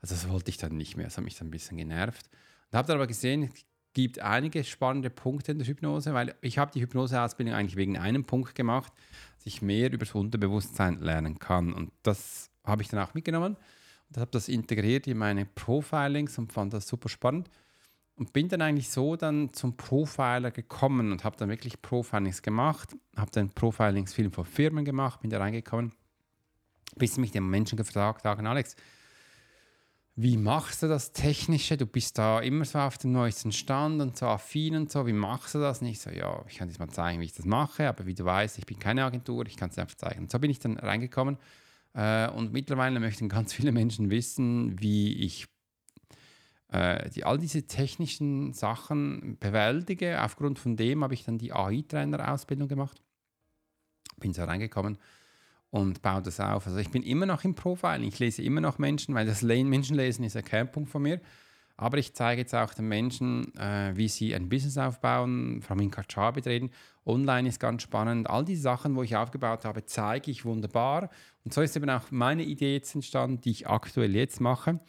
Also 0.02 0.14
das 0.14 0.28
wollte 0.30 0.50
ich 0.50 0.58
dann 0.58 0.76
nicht 0.76 0.98
mehr. 0.98 1.06
Das 1.06 1.16
hat 1.16 1.24
mich 1.24 1.38
dann 1.38 1.48
ein 1.48 1.52
bisschen 1.52 1.78
genervt. 1.78 2.30
Und 2.70 2.78
habe 2.78 2.86
dann 2.86 2.98
aber 2.98 3.08
gesehen, 3.08 3.44
es 3.44 3.66
gibt 3.94 4.20
einige 4.20 4.66
spannende 4.66 5.10
Punkte 5.10 5.54
in 5.54 5.60
der 5.60 5.68
Hypnose, 5.68 6.14
weil 6.14 6.36
ich 6.42 6.58
habe 6.58 6.70
die 6.72 6.82
Hypnoseausbildung 6.82 7.56
eigentlich 7.56 7.78
wegen 7.78 7.98
einem 7.98 8.26
Punkt 8.26 8.56
gemacht, 8.56 8.92
dass 9.38 9.46
ich 9.46 9.62
mehr 9.62 9.90
über 9.90 10.04
das 10.04 10.14
Unterbewusstsein 10.14 11.00
lernen 11.00 11.40
kann. 11.40 11.72
Und 11.72 11.94
das 12.04 12.52
habe 12.66 12.82
ich 12.82 12.90
dann 12.90 13.00
auch 13.00 13.14
mitgenommen 13.14 13.56
und 14.10 14.18
habe 14.18 14.32
das 14.32 14.50
integriert 14.50 15.08
in 15.08 15.18
meine 15.18 15.46
Profilings 15.46 16.38
und 16.38 16.52
fand 16.52 16.74
das 16.74 16.90
super 16.90 17.08
spannend. 17.08 17.50
Und 18.18 18.34
bin 18.34 18.50
dann 18.50 18.62
eigentlich 18.62 18.90
so 18.90 19.16
dann 19.16 19.54
zum 19.54 19.78
Profiler 19.78 20.52
gekommen 20.52 21.12
und 21.12 21.24
habe 21.24 21.38
dann 21.38 21.50
wirklich 21.50 21.82
Profilings 21.82 22.42
gemacht, 22.42 22.96
habe 23.16 23.30
dann 23.32 23.52
Profilingsfilm 23.52 24.32
von 24.32 24.44
Firmen 24.44 24.86
gemacht, 24.86 25.22
bin 25.22 25.30
da 25.30 25.38
reingekommen, 25.38 25.94
bis 26.96 27.18
mich 27.18 27.32
die 27.32 27.40
Menschen 27.40 27.78
gefragt 27.78 28.26
haben, 28.26 28.48
Alex, 28.48 28.76
wie 30.20 30.36
machst 30.36 30.82
du 30.82 30.88
das 30.88 31.12
Technische? 31.12 31.78
Du 31.78 31.86
bist 31.86 32.18
da 32.18 32.40
immer 32.40 32.66
so 32.66 32.80
auf 32.80 32.98
dem 32.98 33.12
neuesten 33.12 33.52
Stand 33.52 34.02
und 34.02 34.18
so 34.18 34.26
affin 34.26 34.76
und 34.76 34.92
so. 34.92 35.06
Wie 35.06 35.14
machst 35.14 35.54
du 35.54 35.60
das? 35.60 35.82
Nicht 35.82 36.02
so, 36.02 36.10
ja, 36.10 36.44
ich 36.48 36.58
kann 36.58 36.68
dir 36.68 36.80
mal 36.80 36.90
zeigen, 36.90 37.22
wie 37.22 37.26
ich 37.26 37.34
das 37.34 37.46
mache, 37.46 37.88
aber 37.88 38.08
wie 38.08 38.16
du 38.16 38.26
weißt, 38.26 38.58
ich 38.58 38.66
bin 38.66 38.80
keine 38.80 39.06
Agentur, 39.06 39.46
ich 39.46 39.58
kann 39.58 39.70
es 39.70 39.76
dir 39.76 39.84
einfach 39.84 39.96
zeigen. 39.96 40.22
Und 40.22 40.32
so 40.32 40.40
bin 40.40 40.50
ich 40.50 40.58
dann 40.58 40.78
reingekommen 40.78 41.38
äh, 41.94 42.30
und 42.30 42.52
mittlerweile 42.52 43.00
möchten 43.00 43.30
ganz 43.30 43.54
viele 43.54 43.72
Menschen 43.72 44.10
wissen, 44.10 44.82
wie 44.82 45.14
ich 45.24 45.46
äh, 46.72 47.10
die, 47.10 47.24
all 47.24 47.38
diese 47.38 47.64
technischen 47.64 48.54
Sachen 48.54 49.38
bewältige. 49.40 50.22
Aufgrund 50.22 50.60
von 50.60 50.76
dem 50.76 51.04
habe 51.04 51.14
ich 51.14 51.24
dann 51.24 51.38
die 51.38 51.54
AI-Trainer-Ausbildung 51.54 52.68
gemacht. 52.68 53.02
Bin 54.18 54.34
so 54.34 54.44
reingekommen 54.44 54.98
und 55.70 56.02
baue 56.02 56.22
das 56.22 56.40
auf. 56.40 56.68
Also 56.68 56.78
ich 56.80 56.90
bin 56.90 57.04
immer 57.04 57.26
noch 57.26 57.44
im 57.44 57.56
Profiling. 57.56 58.08
Ich 58.08 58.20
lese 58.20 58.42
immer 58.42 58.62
noch 58.62 58.80
Menschen, 58.80 59.16
weil 59.16 59.26
das 59.26 59.44
Menschenlesen 59.44 60.26
ist 60.26 60.36
ein 60.36 60.44
Kernpunkt 60.44 60.90
von 60.90 61.04
mir. 61.04 61.22
Aber 61.80 62.00
ich 62.00 62.16
zeige 62.16 62.42
jetzt 62.42 62.56
auch 62.56 62.74
den 62.74 62.88
Menschen, 62.88 63.56
äh, 63.56 63.92
wie 63.96 64.08
sie 64.08 64.34
ein 64.34 64.50
Business 64.50 64.80
aufbauen, 64.80 65.62
vor 65.62 65.76
allem 65.76 65.84
in 65.84 65.92
Kajabi 65.92 66.42
drehen. 66.42 66.72
Online 67.06 67.48
ist 67.48 67.60
ganz 67.60 67.84
spannend. 67.84 68.30
All 68.30 68.44
die 68.44 68.56
Sachen, 68.56 68.96
wo 68.96 69.04
ich 69.04 69.16
aufgebaut 69.16 69.64
habe, 69.64 69.86
zeige 69.86 70.32
ich 70.32 70.44
wunderbar. 70.44 71.12
Und 71.46 71.54
so 71.54 71.62
ist 71.62 71.76
eben 71.76 71.90
auch 71.92 72.10
meine 72.10 72.44
Idee 72.44 72.74
jetzt 72.74 72.96
entstanden, 72.96 73.42
die 73.42 73.52
ich 73.52 73.70
aktuell 73.70 74.16
jetzt 74.16 74.42
mache, 74.42 74.80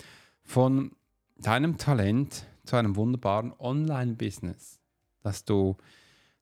von 0.42 0.92
deinem 1.38 1.78
Talent 1.78 2.45
zu 2.64 2.76
einem 2.76 2.97
wunderbaren 2.97 3.52
Online-Business, 3.59 4.78
dass 5.23 5.45
du 5.45 5.76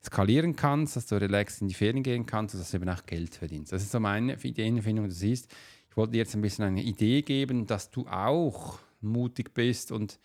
skalieren 0.05 0.57
kannst, 0.57 0.97
dass 0.97 1.07
du 1.07 1.17
relaxed 1.17 1.61
in 1.63 1.69
die 1.69 1.75
Ferien 1.75 2.03
gehen 2.03 2.27
kannst 2.27 2.55
und 2.55 2.61
dass 2.61 2.71
du 2.71 2.79
eben 2.79 2.89
auch 2.89 3.07
Geld 3.07 3.35
verdienst. 3.35 3.73
Das 3.73 3.83
ist 3.83 3.93
so 3.93 4.01
meine 4.01 4.35
Ideenfindung. 4.43 5.07
Du 5.07 5.15
siehst, 5.15 5.53
ich 5.91 5.97
wollte 5.97 6.13
dir 6.13 6.19
jetzt 6.19 6.35
ein 6.35 6.43
bisschen 6.43 6.65
eine 6.65 6.83
Idee 6.83 7.23
geben, 7.23 7.67
dass 7.67 7.91
du 7.91 8.07
auch 8.07 8.79
mutig 9.01 9.55
bist 9.55 9.93
und 9.93 10.19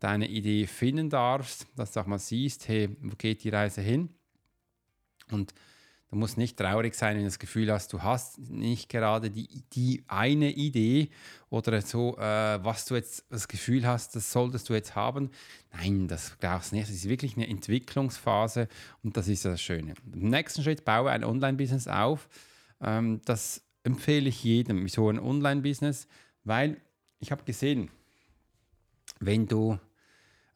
deine 0.00 0.28
Idee 0.28 0.66
finden 0.66 1.10
darfst, 1.10 1.66
dass 1.76 1.92
du 1.92 2.00
auch 2.00 2.06
mal 2.06 2.18
siehst, 2.18 2.68
hey, 2.68 2.96
wo 3.00 3.14
geht 3.16 3.44
die 3.44 3.48
Reise 3.48 3.80
hin? 3.80 4.10
Und 5.30 5.54
du 6.14 6.20
musst 6.20 6.38
nicht 6.38 6.56
traurig 6.56 6.94
sein, 6.94 7.16
wenn 7.16 7.22
du 7.22 7.28
das 7.28 7.40
Gefühl 7.40 7.72
hast, 7.72 7.92
du 7.92 8.02
hast 8.02 8.38
nicht 8.38 8.88
gerade 8.88 9.30
die, 9.30 9.64
die 9.72 10.04
eine 10.06 10.52
Idee 10.52 11.08
oder 11.50 11.82
so, 11.82 12.16
äh, 12.18 12.64
was 12.64 12.84
du 12.84 12.94
jetzt 12.94 13.24
das 13.30 13.48
Gefühl 13.48 13.84
hast, 13.84 14.14
das 14.14 14.30
solltest 14.30 14.68
du 14.68 14.74
jetzt 14.74 14.94
haben. 14.94 15.30
Nein, 15.72 16.06
das 16.06 16.36
brauchst 16.40 16.70
du 16.70 16.76
nicht. 16.76 16.88
Das 16.88 16.94
ist 16.94 17.08
wirklich 17.08 17.36
eine 17.36 17.48
Entwicklungsphase 17.48 18.68
und 19.02 19.16
das 19.16 19.26
ist 19.26 19.44
das 19.44 19.60
Schöne. 19.60 19.94
Im 20.12 20.28
nächsten 20.28 20.62
Schritt 20.62 20.84
baue 20.84 21.10
ein 21.10 21.24
Online-Business 21.24 21.88
auf. 21.88 22.28
Ähm, 22.80 23.20
das 23.24 23.64
empfehle 23.82 24.28
ich 24.28 24.44
jedem, 24.44 24.86
so 24.86 25.10
ein 25.10 25.18
Online-Business, 25.18 26.06
weil 26.44 26.80
ich 27.18 27.32
habe 27.32 27.42
gesehen, 27.42 27.90
wenn 29.18 29.48
du 29.48 29.80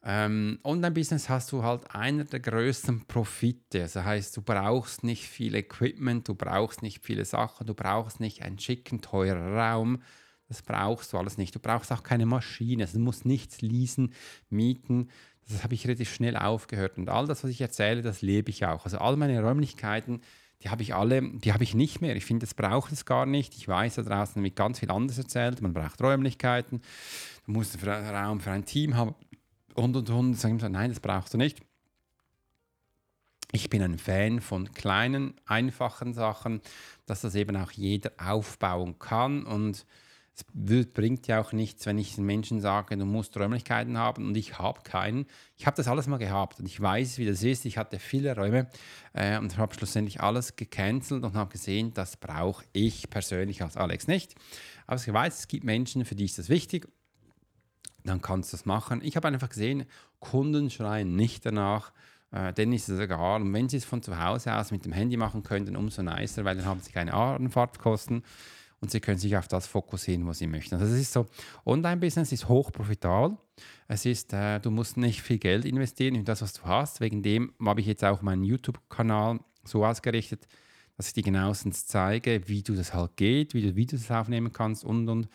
ähm, 0.01 0.59
Online-Business 0.63 1.27
hast 1.27 1.51
du 1.51 1.63
halt 1.63 1.93
einer 1.93 2.23
der 2.23 2.39
größten 2.39 3.05
Profite. 3.05 3.79
Das 3.79 3.95
heißt, 3.95 4.35
du 4.37 4.41
brauchst 4.41 5.03
nicht 5.03 5.27
viel 5.27 5.55
Equipment, 5.55 6.27
du 6.27 6.35
brauchst 6.35 6.81
nicht 6.81 7.03
viele 7.03 7.25
Sachen, 7.25 7.67
du 7.67 7.73
brauchst 7.73 8.19
nicht 8.19 8.43
einen 8.43 8.59
schicken, 8.59 9.01
teuren 9.01 9.57
Raum. 9.57 10.01
Das 10.47 10.61
brauchst 10.61 11.13
du 11.13 11.17
alles 11.17 11.37
nicht. 11.37 11.53
Du 11.53 11.59
brauchst 11.59 11.91
auch 11.91 12.01
keine 12.01 12.25
Maschine. 12.25 12.83
Also 12.83 12.97
du 12.97 13.03
musst 13.03 13.25
nichts 13.25 13.61
leasen, 13.61 14.13
mieten. 14.49 15.09
Das 15.47 15.63
habe 15.63 15.73
ich 15.73 15.85
relativ 15.85 16.13
schnell 16.13 16.37
aufgehört. 16.37 16.97
Und 16.97 17.09
all 17.09 17.27
das, 17.27 17.43
was 17.43 17.51
ich 17.51 17.61
erzähle, 17.61 18.01
das 18.01 18.21
lebe 18.21 18.49
ich 18.49 18.65
auch. 18.65 18.85
Also 18.85 18.99
all 18.99 19.17
meine 19.17 19.41
Räumlichkeiten, 19.41 20.21
die 20.63 20.69
habe 20.69 20.81
ich 20.81 20.95
alle, 20.95 21.21
die 21.21 21.53
habe 21.53 21.63
ich 21.63 21.75
nicht 21.75 22.01
mehr. 22.01 22.15
Ich 22.15 22.25
finde, 22.25 22.45
das 22.45 22.53
braucht 22.53 22.91
es 22.91 23.05
gar 23.05 23.25
nicht. 23.25 23.55
Ich 23.55 23.67
weiß, 23.67 23.95
da 23.95 24.01
draußen 24.03 24.41
wird 24.43 24.55
ganz 24.55 24.79
viel 24.79 24.91
anderes 24.91 25.17
erzählt. 25.17 25.61
Man 25.61 25.73
braucht 25.73 26.01
Räumlichkeiten, 26.01 26.81
du 27.45 27.51
musst 27.51 27.81
einen 27.83 28.15
Raum 28.15 28.39
für 28.39 28.51
ein 28.51 28.65
Team 28.65 28.95
haben 28.95 29.15
und 29.75 29.95
und 29.95 30.09
und. 30.09 30.33
Sagen 30.35 30.57
nein, 30.71 30.89
das 30.89 30.99
brauchst 30.99 31.33
du 31.33 31.37
nicht. 31.37 31.61
Ich 33.51 33.69
bin 33.69 33.81
ein 33.81 33.97
Fan 33.97 34.41
von 34.41 34.71
kleinen, 34.73 35.33
einfachen 35.45 36.13
Sachen, 36.13 36.61
dass 37.07 37.21
das 37.21 37.33
eben 37.33 37.57
auch 37.57 37.71
jeder 37.71 38.11
aufbauen 38.17 38.99
kann 38.99 39.43
und 39.43 39.85
es 40.35 40.85
bringt 40.93 41.27
ja 41.27 41.41
auch 41.41 41.51
nichts, 41.51 41.85
wenn 41.85 41.97
ich 41.97 42.15
den 42.15 42.25
Menschen 42.25 42.61
sage, 42.61 42.95
du 42.97 43.05
musst 43.05 43.35
Räumlichkeiten 43.37 43.97
haben 43.97 44.27
und 44.27 44.37
ich 44.37 44.57
habe 44.57 44.81
keinen. 44.83 45.25
Ich 45.57 45.65
habe 45.65 45.75
das 45.75 45.87
alles 45.87 46.07
mal 46.07 46.17
gehabt 46.17 46.59
und 46.59 46.65
ich 46.65 46.79
weiß, 46.79 47.17
wie 47.17 47.25
das 47.25 47.43
ist. 47.43 47.65
Ich 47.65 47.77
hatte 47.77 47.99
viele 47.99 48.35
Räume 48.35 48.67
äh, 49.13 49.37
und 49.37 49.57
habe 49.57 49.73
schlussendlich 49.73 50.21
alles 50.21 50.55
gecancelt 50.55 51.23
und 51.23 51.33
habe 51.33 51.51
gesehen, 51.51 51.93
das 51.93 52.17
brauche 52.17 52.65
ich 52.71 53.09
persönlich 53.09 53.61
als 53.61 53.77
Alex 53.77 54.07
nicht. 54.07 54.35
Aber 54.87 54.99
ich 54.99 55.11
weiß, 55.11 55.39
es 55.39 55.47
gibt 55.47 55.63
Menschen, 55.63 56.05
für 56.05 56.15
die 56.15 56.25
ist 56.25 56.37
das 56.37 56.49
wichtig. 56.49 56.87
Dann 58.09 58.21
kannst 58.21 58.51
du 58.51 58.57
das 58.57 58.65
machen. 58.65 59.01
Ich 59.03 59.15
habe 59.15 59.27
einfach 59.27 59.49
gesehen, 59.49 59.85
Kunden 60.19 60.69
schreien 60.69 61.15
nicht 61.15 61.45
danach. 61.45 61.93
Äh, 62.31 62.53
denen 62.53 62.73
ist 62.73 62.89
es 62.89 62.99
egal. 62.99 63.41
Und 63.41 63.53
wenn 63.53 63.69
sie 63.69 63.77
es 63.77 63.85
von 63.85 64.01
zu 64.01 64.19
Hause 64.19 64.55
aus 64.55 64.71
mit 64.71 64.85
dem 64.85 64.91
Handy 64.91 65.17
machen 65.17 65.43
können, 65.43 65.65
dann 65.65 65.75
umso 65.75 66.01
nicer, 66.03 66.45
weil 66.45 66.55
dann 66.55 66.65
haben 66.65 66.79
sie 66.81 66.91
keine 66.91 67.13
Anfahrtkosten 67.13 68.23
und 68.81 68.91
sie 68.91 68.99
können 68.99 69.17
sich 69.17 69.35
auf 69.35 69.47
das 69.47 69.67
fokussieren, 69.67 70.25
was 70.27 70.39
sie 70.39 70.47
möchten. 70.47 70.75
Also 70.75 70.93
es 70.93 71.01
ist 71.01 71.13
so, 71.13 71.27
Online-Business 71.65 72.31
ist 72.31 72.47
hochprofitabel. 72.47 73.37
Es 73.87 74.05
ist, 74.05 74.33
äh, 74.33 74.59
du 74.59 74.71
musst 74.71 74.97
nicht 74.97 75.21
viel 75.21 75.37
Geld 75.37 75.65
investieren 75.65 76.15
in 76.15 76.25
das, 76.25 76.41
was 76.41 76.53
du 76.53 76.63
hast. 76.63 77.01
Wegen 77.01 77.23
dem 77.23 77.53
habe 77.63 77.81
ich 77.81 77.87
jetzt 77.87 78.03
auch 78.03 78.21
meinen 78.21 78.43
YouTube-Kanal 78.43 79.39
so 79.63 79.85
ausgerichtet, 79.85 80.47
dass 80.97 81.07
ich 81.07 81.13
dir 81.13 81.23
genauestens 81.23 81.87
zeige, 81.87 82.47
wie 82.47 82.61
du 82.61 82.75
das 82.75 82.93
halt 82.93 83.17
geht, 83.17 83.53
wie 83.53 83.61
du 83.61 83.75
Videos 83.75 84.09
aufnehmen 84.11 84.53
kannst 84.53 84.83
und 84.83 85.09
und 85.09 85.29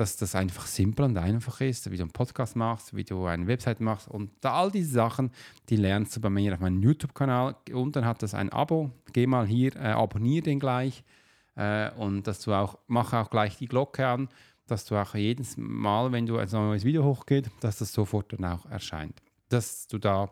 dass 0.00 0.16
das 0.16 0.34
einfach 0.34 0.64
simpel 0.64 1.04
und 1.04 1.18
einfach 1.18 1.60
ist, 1.60 1.90
wie 1.90 1.98
du 1.98 2.04
einen 2.04 2.10
Podcast 2.10 2.56
machst, 2.56 2.96
wie 2.96 3.04
du 3.04 3.26
eine 3.26 3.46
Website 3.46 3.80
machst 3.80 4.08
und 4.08 4.30
all 4.46 4.70
diese 4.70 4.92
Sachen, 4.92 5.30
die 5.68 5.76
lernst 5.76 6.16
du 6.16 6.22
bei 6.22 6.30
mir 6.30 6.54
auf 6.54 6.60
meinem 6.60 6.82
YouTube-Kanal. 6.82 7.54
Und 7.70 7.96
dann 7.96 8.06
hat 8.06 8.22
das 8.22 8.32
ein 8.32 8.48
Abo. 8.48 8.90
Geh 9.12 9.26
mal 9.26 9.46
hier, 9.46 9.76
äh, 9.76 9.90
abonniere 9.90 10.44
den 10.44 10.58
gleich 10.58 11.04
äh, 11.54 11.90
und 11.90 12.26
dass 12.26 12.40
du 12.40 12.54
auch, 12.54 12.78
mach 12.86 13.12
auch 13.12 13.28
gleich 13.28 13.58
die 13.58 13.66
Glocke 13.66 14.06
an, 14.06 14.30
dass 14.66 14.86
du 14.86 14.96
auch 14.96 15.14
jedes 15.14 15.58
Mal, 15.58 16.10
wenn 16.12 16.24
du 16.24 16.38
ein 16.38 16.48
neues 16.50 16.84
Video 16.84 17.04
hochgeht, 17.04 17.50
dass 17.60 17.76
das 17.76 17.92
sofort 17.92 18.32
dann 18.32 18.46
auch 18.46 18.64
erscheint. 18.70 19.20
Dass 19.50 19.86
du 19.86 19.98
da 19.98 20.30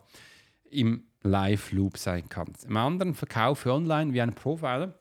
im 0.71 1.03
Live-Loop 1.25 1.99
sein 1.99 2.27
kannst. 2.31 2.65
Im 2.65 2.77
anderen 2.79 3.13
Verkaufe 3.13 3.71
online 3.71 4.15
wie 4.15 4.23
ein 4.23 4.35
Profiler. 4.35 4.95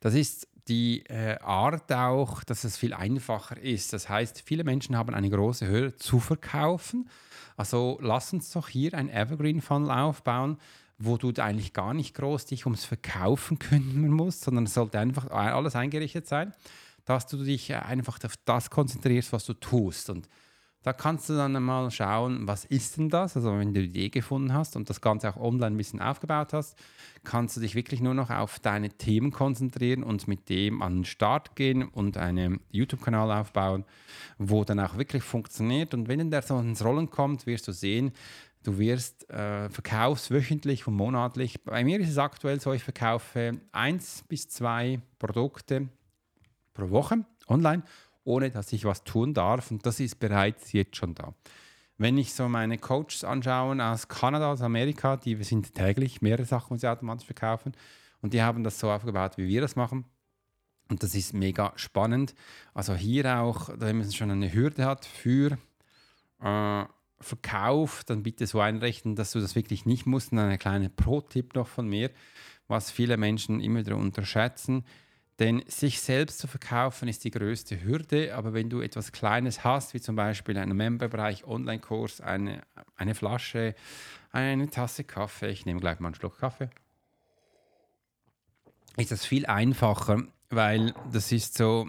Das 0.00 0.12
ist 0.12 0.46
die 0.68 1.04
äh, 1.06 1.38
Art 1.40 1.92
auch, 1.92 2.42
dass 2.44 2.64
es 2.64 2.76
viel 2.76 2.92
einfacher 2.92 3.56
ist. 3.56 3.92
Das 3.92 4.08
heißt, 4.08 4.42
viele 4.44 4.64
Menschen 4.64 4.96
haben 4.96 5.14
eine 5.14 5.30
große 5.30 5.66
Höhe 5.66 5.96
zu 5.96 6.18
verkaufen. 6.18 7.08
Also 7.56 7.98
lass 8.00 8.32
uns 8.32 8.50
doch 8.50 8.68
hier 8.68 8.94
ein 8.94 9.08
Evergreen 9.08 9.60
Funnel 9.60 9.90
aufbauen, 9.90 10.58
wo 10.98 11.16
du 11.16 11.32
eigentlich 11.40 11.72
gar 11.72 11.94
nicht 11.94 12.14
groß 12.14 12.46
dich 12.46 12.66
ums 12.66 12.84
Verkaufen 12.84 13.58
kümmern 13.60 14.10
musst, 14.10 14.42
sondern 14.42 14.64
es 14.64 14.74
sollte 14.74 14.98
einfach 14.98 15.30
alles 15.30 15.76
eingerichtet 15.76 16.26
sein, 16.26 16.52
dass 17.04 17.26
du 17.26 17.44
dich 17.44 17.74
einfach 17.74 18.18
auf 18.24 18.34
das 18.44 18.70
konzentrierst, 18.70 19.32
was 19.32 19.44
du 19.44 19.54
tust. 19.54 20.10
Und 20.10 20.28
da 20.86 20.92
kannst 20.92 21.28
du 21.28 21.32
dann 21.34 21.60
mal 21.64 21.90
schauen, 21.90 22.46
was 22.46 22.64
ist 22.64 22.96
denn 22.96 23.08
das? 23.08 23.34
Also 23.34 23.58
wenn 23.58 23.74
du 23.74 23.80
die 23.80 23.86
Idee 23.88 24.08
gefunden 24.08 24.52
hast 24.52 24.76
und 24.76 24.88
das 24.88 25.00
Ganze 25.00 25.28
auch 25.28 25.36
online 25.36 25.74
ein 25.74 25.76
bisschen 25.76 26.00
aufgebaut 26.00 26.52
hast, 26.52 26.78
kannst 27.24 27.56
du 27.56 27.60
dich 27.60 27.74
wirklich 27.74 28.00
nur 28.00 28.14
noch 28.14 28.30
auf 28.30 28.60
deine 28.60 28.90
Themen 28.90 29.32
konzentrieren 29.32 30.04
und 30.04 30.28
mit 30.28 30.48
dem 30.48 30.82
an 30.82 30.98
den 30.98 31.04
Start 31.04 31.56
gehen 31.56 31.82
und 31.82 32.16
einen 32.16 32.60
YouTube-Kanal 32.70 33.32
aufbauen, 33.32 33.84
wo 34.38 34.62
dann 34.62 34.78
auch 34.78 34.96
wirklich 34.96 35.24
funktioniert. 35.24 35.92
Und 35.92 36.06
wenn 36.06 36.30
der 36.30 36.42
so 36.42 36.56
ins 36.60 36.84
Rollen 36.84 37.10
kommt, 37.10 37.46
wirst 37.46 37.66
du 37.66 37.72
sehen, 37.72 38.12
Du 38.62 38.78
wirst 38.78 39.30
äh, 39.30 39.70
verkaufst 39.70 40.32
wöchentlich 40.32 40.88
und 40.88 40.94
monatlich. 40.94 41.62
Bei 41.62 41.84
mir 41.84 42.00
ist 42.00 42.10
es 42.10 42.18
aktuell 42.18 42.60
so, 42.60 42.72
ich 42.72 42.82
verkaufe 42.82 43.60
eins 43.70 44.24
bis 44.26 44.48
zwei 44.48 45.00
Produkte 45.20 45.88
pro 46.74 46.90
Woche 46.90 47.24
online, 47.48 47.84
ohne 48.26 48.50
dass 48.50 48.72
ich 48.72 48.84
was 48.84 49.04
tun 49.04 49.32
darf. 49.32 49.70
Und 49.70 49.86
das 49.86 50.00
ist 50.00 50.18
bereits 50.18 50.72
jetzt 50.72 50.96
schon 50.96 51.14
da. 51.14 51.32
Wenn 51.98 52.18
ich 52.18 52.34
so 52.34 52.48
meine 52.48 52.76
Coaches 52.76 53.24
anschaue 53.24 53.82
aus 53.82 54.08
Kanada, 54.08 54.52
aus 54.52 54.60
Amerika, 54.60 55.16
die 55.16 55.42
sind 55.42 55.74
täglich 55.74 56.20
mehrere 56.20 56.44
Sachen, 56.44 56.76
die 56.76 56.80
sie 56.80 56.90
automatisch 56.90 57.26
verkaufen. 57.26 57.72
Und 58.20 58.34
die 58.34 58.42
haben 58.42 58.64
das 58.64 58.78
so 58.78 58.90
aufgebaut, 58.90 59.38
wie 59.38 59.48
wir 59.48 59.60
das 59.62 59.76
machen. 59.76 60.04
Und 60.88 61.02
das 61.02 61.14
ist 61.14 61.32
mega 61.32 61.72
spannend. 61.76 62.34
Also 62.74 62.94
hier 62.94 63.38
auch, 63.38 63.70
wenn 63.74 63.98
man 63.98 64.12
schon 64.12 64.30
eine 64.30 64.52
Hürde 64.52 64.84
hat 64.84 65.04
für 65.04 65.58
äh, 66.42 66.84
Verkauf, 67.18 68.04
dann 68.04 68.22
bitte 68.22 68.46
so 68.46 68.60
einrichten, 68.60 69.16
dass 69.16 69.32
du 69.32 69.40
das 69.40 69.54
wirklich 69.54 69.86
nicht 69.86 70.06
musst. 70.06 70.32
Und 70.32 70.38
ein 70.38 70.58
kleiner 70.58 70.90
Pro-Tipp 70.90 71.54
noch 71.54 71.66
von 71.66 71.88
mir, 71.88 72.10
was 72.68 72.90
viele 72.90 73.16
Menschen 73.16 73.60
immer 73.60 73.80
wieder 73.80 73.96
unterschätzen. 73.96 74.84
Denn 75.38 75.62
sich 75.66 76.00
selbst 76.00 76.38
zu 76.38 76.46
verkaufen 76.46 77.08
ist 77.08 77.24
die 77.24 77.30
größte 77.30 77.82
Hürde, 77.84 78.34
aber 78.34 78.54
wenn 78.54 78.70
du 78.70 78.80
etwas 78.80 79.12
Kleines 79.12 79.64
hast, 79.64 79.92
wie 79.92 80.00
zum 80.00 80.16
Beispiel 80.16 80.56
einen 80.56 80.76
Memberbereich, 80.76 81.44
Online-Kurs, 81.44 82.22
eine, 82.22 82.62
eine 82.96 83.14
Flasche, 83.14 83.74
eine 84.32 84.70
Tasse 84.70 85.04
Kaffee, 85.04 85.50
ich 85.50 85.66
nehme 85.66 85.80
gleich 85.80 86.00
mal 86.00 86.08
einen 86.08 86.14
Schluck 86.14 86.38
Kaffee, 86.38 86.70
ist 88.96 89.10
das 89.10 89.26
viel 89.26 89.44
einfacher, 89.44 90.22
weil 90.48 90.94
das 91.12 91.30
ist 91.32 91.58
so, 91.58 91.86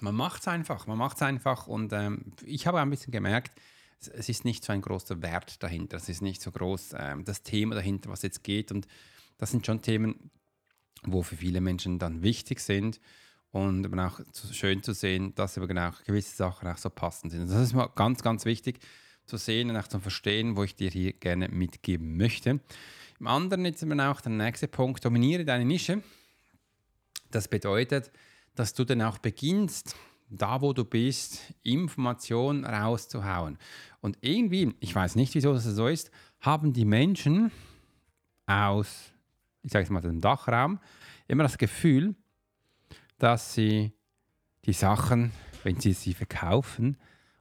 man 0.00 0.14
macht 0.14 0.42
es 0.42 0.48
einfach, 0.48 0.86
man 0.86 0.98
macht 0.98 1.16
es 1.16 1.22
einfach. 1.22 1.66
Und 1.66 1.92
ähm, 1.92 2.32
ich 2.44 2.68
habe 2.68 2.80
ein 2.80 2.90
bisschen 2.90 3.10
gemerkt, 3.10 3.52
es 3.98 4.28
ist 4.28 4.44
nicht 4.44 4.64
so 4.64 4.72
ein 4.72 4.80
großer 4.80 5.20
Wert 5.22 5.62
dahinter, 5.62 5.96
es 5.96 6.08
ist 6.08 6.22
nicht 6.22 6.40
so 6.40 6.52
groß 6.52 6.94
ähm, 6.96 7.24
das 7.24 7.42
Thema 7.42 7.74
dahinter, 7.74 8.10
was 8.10 8.22
jetzt 8.22 8.44
geht. 8.44 8.70
Und 8.70 8.86
das 9.38 9.50
sind 9.50 9.66
schon 9.66 9.82
Themen, 9.82 10.30
wo 11.04 11.22
für 11.22 11.36
viele 11.36 11.60
Menschen 11.60 11.98
dann 11.98 12.22
wichtig 12.22 12.60
sind 12.60 13.00
und 13.52 13.84
aber 13.84 14.06
auch 14.06 14.20
schön 14.52 14.82
zu 14.82 14.92
sehen, 14.92 15.34
dass 15.34 15.56
aber 15.56 15.66
genau 15.66 15.90
gewisse 16.06 16.36
Sachen 16.36 16.68
auch 16.68 16.78
so 16.78 16.90
passend 16.90 17.32
sind. 17.32 17.42
Und 17.42 17.50
das 17.50 17.60
ist 17.60 17.74
mal 17.74 17.90
ganz, 17.94 18.22
ganz 18.22 18.44
wichtig 18.44 18.80
zu 19.26 19.36
sehen 19.36 19.70
und 19.70 19.76
auch 19.76 19.88
zu 19.88 20.00
verstehen, 20.00 20.56
wo 20.56 20.64
ich 20.64 20.74
dir 20.74 20.90
hier 20.90 21.12
gerne 21.12 21.48
mitgeben 21.48 22.16
möchte. 22.16 22.60
Im 23.18 23.26
anderen 23.26 23.64
jetzt 23.64 23.82
aber 23.82 24.10
auch 24.10 24.20
der 24.20 24.32
nächste 24.32 24.68
Punkt, 24.68 25.04
dominiere 25.04 25.44
deine 25.44 25.64
Nische. 25.64 26.02
Das 27.30 27.48
bedeutet, 27.48 28.10
dass 28.54 28.74
du 28.74 28.84
dann 28.84 29.02
auch 29.02 29.18
beginnst, 29.18 29.94
da 30.30 30.60
wo 30.60 30.72
du 30.72 30.84
bist, 30.84 31.54
Informationen 31.62 32.64
rauszuhauen. 32.64 33.58
Und 34.00 34.18
irgendwie, 34.20 34.74
ich 34.80 34.94
weiß 34.94 35.16
nicht, 35.16 35.34
wieso 35.34 35.52
das 35.52 35.64
so 35.64 35.88
ist, 35.88 36.10
haben 36.40 36.72
die 36.72 36.84
Menschen 36.84 37.50
aus, 38.46 39.09
ich 39.62 39.72
sage 39.72 39.84
es 39.84 39.90
mal, 39.90 40.00
dem 40.00 40.20
Dachraum 40.20 40.80
immer 41.28 41.42
das 41.42 41.58
Gefühl, 41.58 42.14
dass 43.18 43.54
sie 43.54 43.92
die 44.64 44.72
Sachen, 44.72 45.32
wenn 45.62 45.78
sie 45.80 45.92
sie 45.92 46.14
verkaufen 46.14 46.96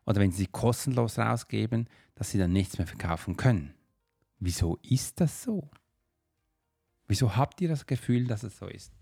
oder 0.06 0.20
wenn 0.20 0.32
sie 0.32 0.40
sie 0.40 0.48
kostenlos 0.48 1.18
rausgeben, 1.18 1.88
dass 2.16 2.32
sie 2.32 2.38
dann 2.38 2.52
nichts 2.52 2.78
mehr 2.78 2.88
verkaufen 2.88 3.38
können. 3.38 3.74
Wieso 4.40 4.78
ist 4.84 5.20
das 5.22 5.44
so? 5.44 5.70
Wieso 7.08 7.36
habt 7.36 7.60
ihr 7.62 7.70
das 7.70 7.86
Gefühl, 7.86 8.28
dass 8.28 8.44
es 8.44 8.58
so 8.58 8.68
ist? 8.68 8.94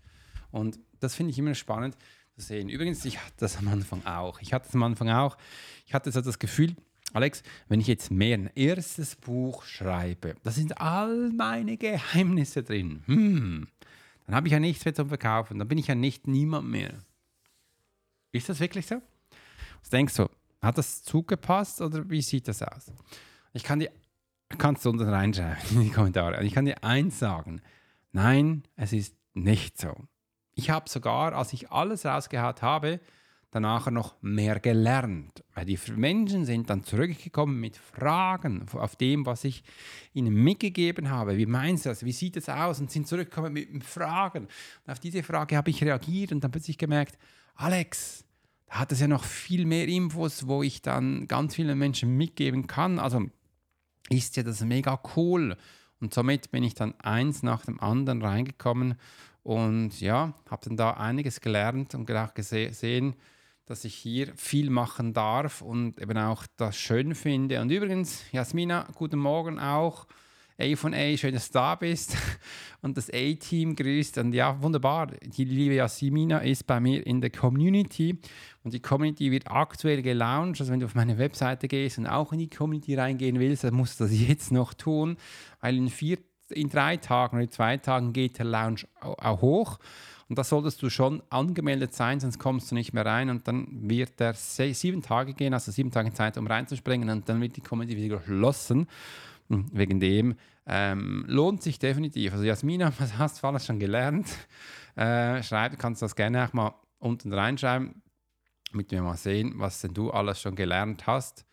Und 0.50 0.78
das 1.00 1.14
finde 1.14 1.32
ich 1.32 1.38
immer 1.38 1.54
spannend 1.54 1.96
zu 2.34 2.40
sehen. 2.40 2.68
Übrigens, 2.68 3.04
ich 3.04 3.18
hatte 3.22 3.34
das 3.38 3.58
am 3.58 3.68
Anfang 3.68 4.04
auch. 4.06 4.40
Ich 4.40 4.52
hatte 4.52 4.66
das 4.66 4.74
am 4.74 4.82
Anfang 4.82 5.10
auch. 5.10 5.36
Ich 5.86 5.94
hatte 5.94 6.10
so 6.10 6.20
das 6.20 6.38
Gefühl, 6.38 6.74
Alex, 7.12 7.42
wenn 7.68 7.80
ich 7.80 7.86
jetzt 7.86 8.10
mehr 8.10 8.36
ein 8.36 8.50
erstes 8.54 9.16
Buch 9.16 9.64
schreibe, 9.64 10.34
da 10.42 10.50
sind 10.50 10.80
all 10.80 11.30
meine 11.30 11.76
Geheimnisse 11.76 12.62
drin. 12.62 13.02
Hm, 13.06 13.68
dann 14.26 14.34
habe 14.34 14.48
ich 14.48 14.52
ja 14.52 14.60
nichts 14.60 14.84
mehr 14.84 14.94
zum 14.94 15.08
Verkaufen. 15.08 15.58
Dann 15.58 15.68
bin 15.68 15.78
ich 15.78 15.86
ja 15.86 15.94
nicht 15.94 16.26
niemand 16.26 16.68
mehr. 16.68 16.92
Ist 18.32 18.48
das 18.48 18.60
wirklich 18.60 18.86
so? 18.86 19.00
Was 19.80 19.90
denkst 19.90 20.16
du? 20.16 20.28
Hat 20.60 20.76
das 20.76 21.02
zugepasst 21.02 21.80
oder 21.80 22.08
wie 22.10 22.20
sieht 22.20 22.48
das 22.48 22.62
aus? 22.62 22.92
Ich 23.52 23.62
kann 23.62 23.78
dir, 23.78 23.90
kannst 24.58 24.84
du 24.84 24.90
unten 24.90 25.08
reinschreiben 25.08 25.56
in 25.70 25.82
die 25.82 25.90
Kommentare. 25.90 26.44
Ich 26.44 26.52
kann 26.52 26.66
dir 26.66 26.84
eins 26.84 27.18
sagen. 27.18 27.62
Nein, 28.12 28.64
es 28.76 28.92
ist 28.92 29.16
nicht 29.34 29.78
so. 29.78 29.94
Ich 30.54 30.70
habe 30.70 30.90
sogar, 30.90 31.32
als 31.34 31.52
ich 31.52 31.70
alles 31.70 32.04
rausgehaut 32.04 32.62
habe, 32.62 33.00
danach 33.50 33.90
noch 33.90 34.14
mehr 34.20 34.60
gelernt. 34.60 35.42
Weil 35.54 35.64
die 35.64 35.78
Menschen 35.96 36.44
sind 36.44 36.68
dann 36.70 36.84
zurückgekommen 36.84 37.58
mit 37.58 37.76
Fragen 37.76 38.66
auf 38.72 38.96
dem, 38.96 39.24
was 39.26 39.44
ich 39.44 39.62
ihnen 40.12 40.34
mitgegeben 40.34 41.10
habe. 41.10 41.38
Wie 41.38 41.46
meinst 41.46 41.86
du 41.86 41.88
das? 41.88 42.04
Wie 42.04 42.12
sieht 42.12 42.36
es 42.36 42.48
aus? 42.48 42.80
Und 42.80 42.90
sind 42.90 43.08
zurückgekommen 43.08 43.52
mit 43.52 43.84
Fragen. 43.84 44.44
Und 44.84 44.92
auf 44.92 44.98
diese 44.98 45.22
Frage 45.22 45.56
habe 45.56 45.70
ich 45.70 45.82
reagiert 45.82 46.32
und 46.32 46.44
dann 46.44 46.50
plötzlich 46.50 46.78
gemerkt, 46.78 47.18
Alex, 47.54 48.24
da 48.66 48.80
hat 48.80 48.92
es 48.92 49.00
ja 49.00 49.08
noch 49.08 49.24
viel 49.24 49.64
mehr 49.64 49.88
Infos, 49.88 50.46
wo 50.46 50.62
ich 50.62 50.82
dann 50.82 51.26
ganz 51.26 51.54
vielen 51.54 51.78
Menschen 51.78 52.16
mitgeben 52.16 52.66
kann. 52.66 52.98
Also 52.98 53.26
ist 54.10 54.36
ja 54.36 54.42
das 54.42 54.60
mega 54.62 55.00
cool. 55.16 55.56
Und 56.00 56.14
somit 56.14 56.50
bin 56.50 56.62
ich 56.62 56.74
dann 56.74 56.94
eins 57.00 57.42
nach 57.42 57.64
dem 57.64 57.80
anderen 57.80 58.22
reingekommen 58.22 58.94
und 59.42 60.00
ja, 60.00 60.34
habe 60.50 60.68
dann 60.68 60.76
da 60.76 60.92
einiges 60.92 61.40
gelernt 61.40 61.94
und 61.94 62.06
gedacht, 62.06 62.34
gesehen, 62.34 63.14
dass 63.68 63.84
ich 63.84 63.94
hier 63.94 64.32
viel 64.34 64.70
machen 64.70 65.12
darf 65.12 65.60
und 65.60 66.00
eben 66.00 66.16
auch 66.16 66.44
das 66.56 66.76
schön 66.76 67.14
finde. 67.14 67.60
Und 67.60 67.70
übrigens, 67.70 68.24
Jasmina, 68.32 68.88
guten 68.94 69.18
Morgen 69.18 69.58
auch. 69.58 70.06
A 70.60 70.74
von 70.74 70.92
A, 70.92 71.16
schön, 71.16 71.34
dass 71.34 71.50
du 71.50 71.58
da 71.58 71.76
bist. 71.76 72.16
Und 72.82 72.96
das 72.96 73.10
A-Team 73.10 73.76
grüßt. 73.76 74.18
Und 74.18 74.32
ja, 74.32 74.60
wunderbar. 74.60 75.06
Die 75.22 75.44
liebe 75.44 75.74
Jasmina 75.74 76.38
ist 76.38 76.66
bei 76.66 76.80
mir 76.80 77.06
in 77.06 77.20
der 77.20 77.30
Community. 77.30 78.18
Und 78.64 78.74
die 78.74 78.80
Community 78.80 79.30
wird 79.30 79.48
aktuell 79.48 80.02
gelauncht. 80.02 80.60
Also 80.60 80.72
wenn 80.72 80.80
du 80.80 80.86
auf 80.86 80.96
meine 80.96 81.16
Webseite 81.16 81.68
gehst 81.68 81.98
und 81.98 82.08
auch 82.08 82.32
in 82.32 82.40
die 82.40 82.50
Community 82.50 82.96
reingehen 82.96 83.38
willst, 83.38 83.62
dann 83.62 83.74
musst 83.74 84.00
du 84.00 84.04
das 84.04 84.18
jetzt 84.18 84.50
noch 84.50 84.74
tun. 84.74 85.16
Weil 85.60 85.76
in, 85.76 85.90
vier, 85.90 86.18
in 86.50 86.68
drei 86.68 86.96
Tagen 86.96 87.36
oder 87.36 87.50
zwei 87.50 87.76
Tagen 87.76 88.12
geht 88.12 88.38
der 88.38 88.46
Launch 88.46 88.84
auch 89.00 89.40
hoch. 89.40 89.78
Und 90.28 90.36
da 90.38 90.44
solltest 90.44 90.82
du 90.82 90.90
schon 90.90 91.22
angemeldet 91.30 91.94
sein, 91.94 92.20
sonst 92.20 92.38
kommst 92.38 92.70
du 92.70 92.74
nicht 92.74 92.92
mehr 92.92 93.06
rein. 93.06 93.30
Und 93.30 93.48
dann 93.48 93.66
wird 93.88 94.20
der 94.20 94.34
sieben 94.34 95.00
Tage 95.00 95.32
gehen, 95.32 95.54
also 95.54 95.72
sieben 95.72 95.90
Tage 95.90 96.12
Zeit, 96.12 96.36
um 96.36 96.46
reinzuspringen. 96.46 97.08
Und 97.08 97.28
dann 97.28 97.40
wird 97.40 97.56
die 97.56 97.62
Community 97.62 97.96
wieder 97.96 98.18
geschlossen. 98.18 98.88
Hm, 99.48 99.66
wegen 99.72 100.00
dem 100.00 100.34
ähm, 100.66 101.24
lohnt 101.26 101.62
sich 101.62 101.78
definitiv. 101.78 102.32
Also 102.32 102.44
Jasmina, 102.44 102.92
was 102.98 103.16
hast 103.16 103.42
du 103.42 103.46
alles 103.46 103.64
schon 103.64 103.78
gelernt? 103.78 104.28
Äh, 104.96 105.42
schreib, 105.42 105.78
kannst 105.78 106.02
das 106.02 106.14
gerne 106.14 106.46
auch 106.46 106.52
mal 106.52 106.74
unten 106.98 107.32
reinschreiben, 107.32 108.02
damit 108.70 108.90
wir 108.90 109.00
mal 109.02 109.16
sehen, 109.16 109.54
was 109.56 109.80
denn 109.80 109.94
du 109.94 110.10
alles 110.10 110.40
schon 110.40 110.56
gelernt 110.56 111.06
hast. 111.06 111.46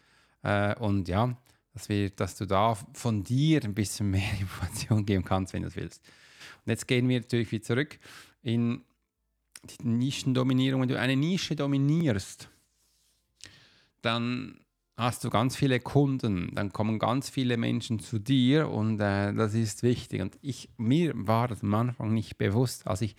Äh, 0.43 0.75
und 0.75 1.07
ja, 1.07 1.37
dass, 1.73 1.87
wir, 1.87 2.09
dass 2.09 2.35
du 2.35 2.45
da 2.45 2.75
von 2.93 3.23
dir 3.23 3.63
ein 3.63 3.73
bisschen 3.73 4.11
mehr 4.11 4.31
Informationen 4.39 5.05
geben 5.05 5.23
kannst, 5.23 5.53
wenn 5.53 5.61
du 5.61 5.69
es 5.69 5.77
willst. 5.77 6.03
Und 6.65 6.71
jetzt 6.71 6.87
gehen 6.87 7.07
wir 7.07 7.21
natürlich 7.21 7.51
wieder 7.51 7.63
zurück 7.63 7.99
in 8.45 8.83
die 9.63 9.87
Nischendominierung. 9.87 10.81
Wenn 10.81 10.89
du 10.89 10.99
eine 10.99 11.15
Nische 11.15 11.55
dominierst, 11.55 12.47
dann 14.03 14.59
hast 14.95 15.23
du 15.23 15.31
ganz 15.31 15.55
viele 15.55 15.79
Kunden, 15.79 16.53
dann 16.53 16.71
kommen 16.71 16.99
ganz 16.99 17.29
viele 17.29 17.57
Menschen 17.57 17.99
zu 17.99 18.19
dir 18.19 18.69
und 18.69 18.99
äh, 19.01 19.33
das 19.33 19.55
ist 19.55 19.81
wichtig. 19.81 20.21
Und 20.21 20.37
ich, 20.41 20.69
mir 20.77 21.11
war 21.15 21.47
das 21.47 21.63
am 21.63 21.73
Anfang 21.73 22.13
nicht 22.13 22.37
bewusst, 22.37 22.85
als 22.85 23.01
ich 23.01 23.15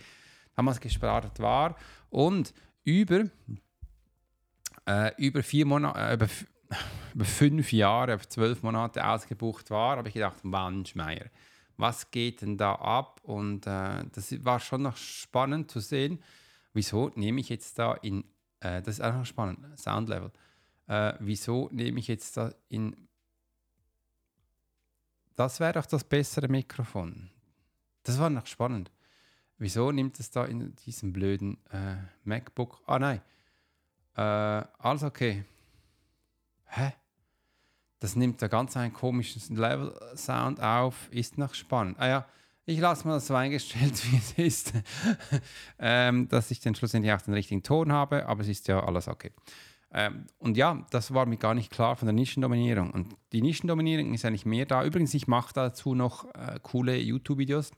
damals 0.54 0.80
gestartet 0.80 1.40
war 1.40 1.76
und 2.08 2.54
über, 2.84 3.24
äh, 4.86 5.10
über 5.18 5.42
vier 5.42 5.66
Monate, 5.66 5.98
äh, 5.98 6.14
über, 6.14 6.28
über, 7.14 7.24
fünf 7.24 7.72
Jahre, 7.72 8.14
über 8.14 8.28
zwölf 8.28 8.62
Monate 8.62 9.04
ausgebucht 9.04 9.70
war, 9.70 9.96
habe 9.96 10.06
ich 10.06 10.14
gedacht, 10.14 10.38
Wandschmeier, 10.44 11.26
was 11.76 12.10
geht 12.10 12.42
denn 12.42 12.56
da 12.56 12.74
ab? 12.74 13.20
Und 13.22 13.66
äh, 13.66 14.04
das 14.12 14.44
war 14.44 14.60
schon 14.60 14.82
noch 14.82 14.96
spannend 14.96 15.70
zu 15.70 15.80
sehen, 15.80 16.22
wieso 16.72 17.10
nehme 17.14 17.40
ich 17.40 17.48
jetzt 17.48 17.78
da 17.78 17.94
in, 17.94 18.24
äh, 18.60 18.82
das 18.82 18.96
ist 18.96 19.00
einfach 19.00 19.26
spannend, 19.26 19.58
Soundlevel 19.78 20.32
äh, 20.86 21.14
wieso 21.20 21.68
nehme 21.72 22.00
ich 22.00 22.08
jetzt 22.08 22.36
da 22.36 22.52
in. 22.68 23.08
Das 25.34 25.60
wäre 25.60 25.74
doch 25.74 25.86
das 25.86 26.04
bessere 26.04 26.48
Mikrofon. 26.48 27.30
Das 28.02 28.18
war 28.18 28.30
noch 28.30 28.46
spannend. 28.46 28.90
Wieso 29.58 29.90
nimmt 29.90 30.18
es 30.20 30.30
da 30.30 30.44
in 30.44 30.74
diesem 30.76 31.12
blöden 31.12 31.58
äh, 31.70 31.96
MacBook? 32.24 32.82
Ah 32.86 32.98
nein. 32.98 33.20
Äh, 34.14 34.20
alles 34.20 35.02
okay. 35.02 35.44
Hä? 36.66 36.92
Das 37.98 38.16
nimmt 38.16 38.42
da 38.42 38.48
ganz 38.48 38.76
einen 38.76 38.92
komischen 38.92 39.56
Level-Sound 39.56 40.60
auf. 40.60 41.08
Ist 41.10 41.38
noch 41.38 41.54
spannend. 41.54 41.98
Ah 41.98 42.08
ja, 42.08 42.26
ich 42.66 42.80
lasse 42.80 43.06
mal 43.06 43.14
das 43.14 43.28
so 43.28 43.34
eingestellt, 43.34 43.94
wie 44.10 44.16
es 44.16 44.32
ist. 44.32 44.72
ähm, 45.78 46.28
dass 46.28 46.50
ich 46.50 46.60
dann 46.60 46.74
schlussendlich 46.74 47.14
auch 47.14 47.22
den 47.22 47.34
richtigen 47.34 47.62
Ton 47.62 47.92
habe, 47.92 48.26
aber 48.26 48.42
es 48.42 48.48
ist 48.48 48.68
ja 48.68 48.82
alles 48.82 49.08
okay. 49.08 49.32
Ähm, 49.92 50.26
und 50.38 50.56
ja, 50.56 50.84
das 50.90 51.14
war 51.14 51.26
mir 51.26 51.36
gar 51.36 51.54
nicht 51.54 51.70
klar 51.70 51.96
von 51.96 52.06
der 52.06 52.12
Nischendominierung. 52.12 52.90
Und 52.90 53.14
die 53.32 53.40
Nischendominierung 53.40 54.12
ist 54.12 54.24
eigentlich 54.24 54.44
mehr 54.44 54.66
da. 54.66 54.84
Übrigens, 54.84 55.14
ich 55.14 55.28
mache 55.28 55.54
dazu 55.54 55.94
noch 55.94 56.26
äh, 56.34 56.58
coole 56.62 56.96
YouTube-Videos, 56.96 57.70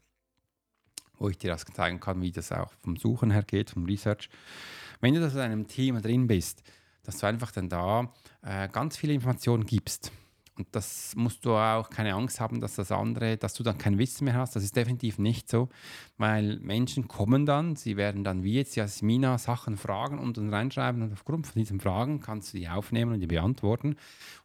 wo 1.19 1.29
ich 1.29 1.39
dir 1.39 1.51
das 1.51 1.65
zeigen 1.67 2.01
kann, 2.01 2.21
wie 2.23 2.33
das 2.33 2.51
auch 2.51 2.73
vom 2.83 2.97
Suchen 2.97 3.31
her 3.31 3.43
geht, 3.43 3.71
vom 3.71 3.85
Research. 3.85 4.31
Wenn 5.01 5.15
du 5.15 5.21
das 5.21 5.35
in 5.35 5.41
einem 5.41 5.69
Thema 5.69 6.01
drin 6.01 6.27
bist, 6.27 6.63
dass 7.03 7.19
du 7.19 7.27
einfach 7.27 7.53
dann 7.53 7.69
da 7.69 8.13
äh, 8.43 8.69
ganz 8.69 8.97
viele 8.97 9.13
Informationen 9.13 9.67
gibst 9.67 10.13
und 10.59 10.67
das 10.73 11.15
musst 11.17 11.45
du 11.45 11.55
auch 11.55 11.89
keine 11.89 12.15
Angst 12.15 12.41
haben, 12.41 12.61
dass 12.61 12.75
das 12.75 12.91
andere, 12.91 13.37
dass 13.37 13.55
du 13.55 13.63
dann 13.63 13.79
kein 13.79 13.97
Wissen 13.97 14.25
mehr 14.25 14.35
hast. 14.35 14.57
Das 14.57 14.65
ist 14.65 14.75
definitiv 14.75 15.19
nicht 15.19 15.49
so, 15.49 15.69
weil 16.17 16.59
Menschen 16.59 17.07
kommen 17.07 17.47
dann, 17.47 17.77
sie 17.77 17.97
werden 17.97 18.25
dann 18.25 18.43
wie 18.43 18.55
jetzt 18.55 18.75
Jasmina 18.75 19.39
Sachen 19.39 19.77
fragen 19.77 20.19
und 20.19 20.37
dann 20.37 20.53
reinschreiben 20.53 21.03
und 21.03 21.13
aufgrund 21.13 21.47
von 21.47 21.61
diesen 21.61 21.81
Fragen 21.81 22.21
kannst 22.21 22.53
du 22.53 22.59
die 22.59 22.69
aufnehmen 22.69 23.13
und 23.13 23.21
die 23.21 23.29
beantworten 23.29 23.97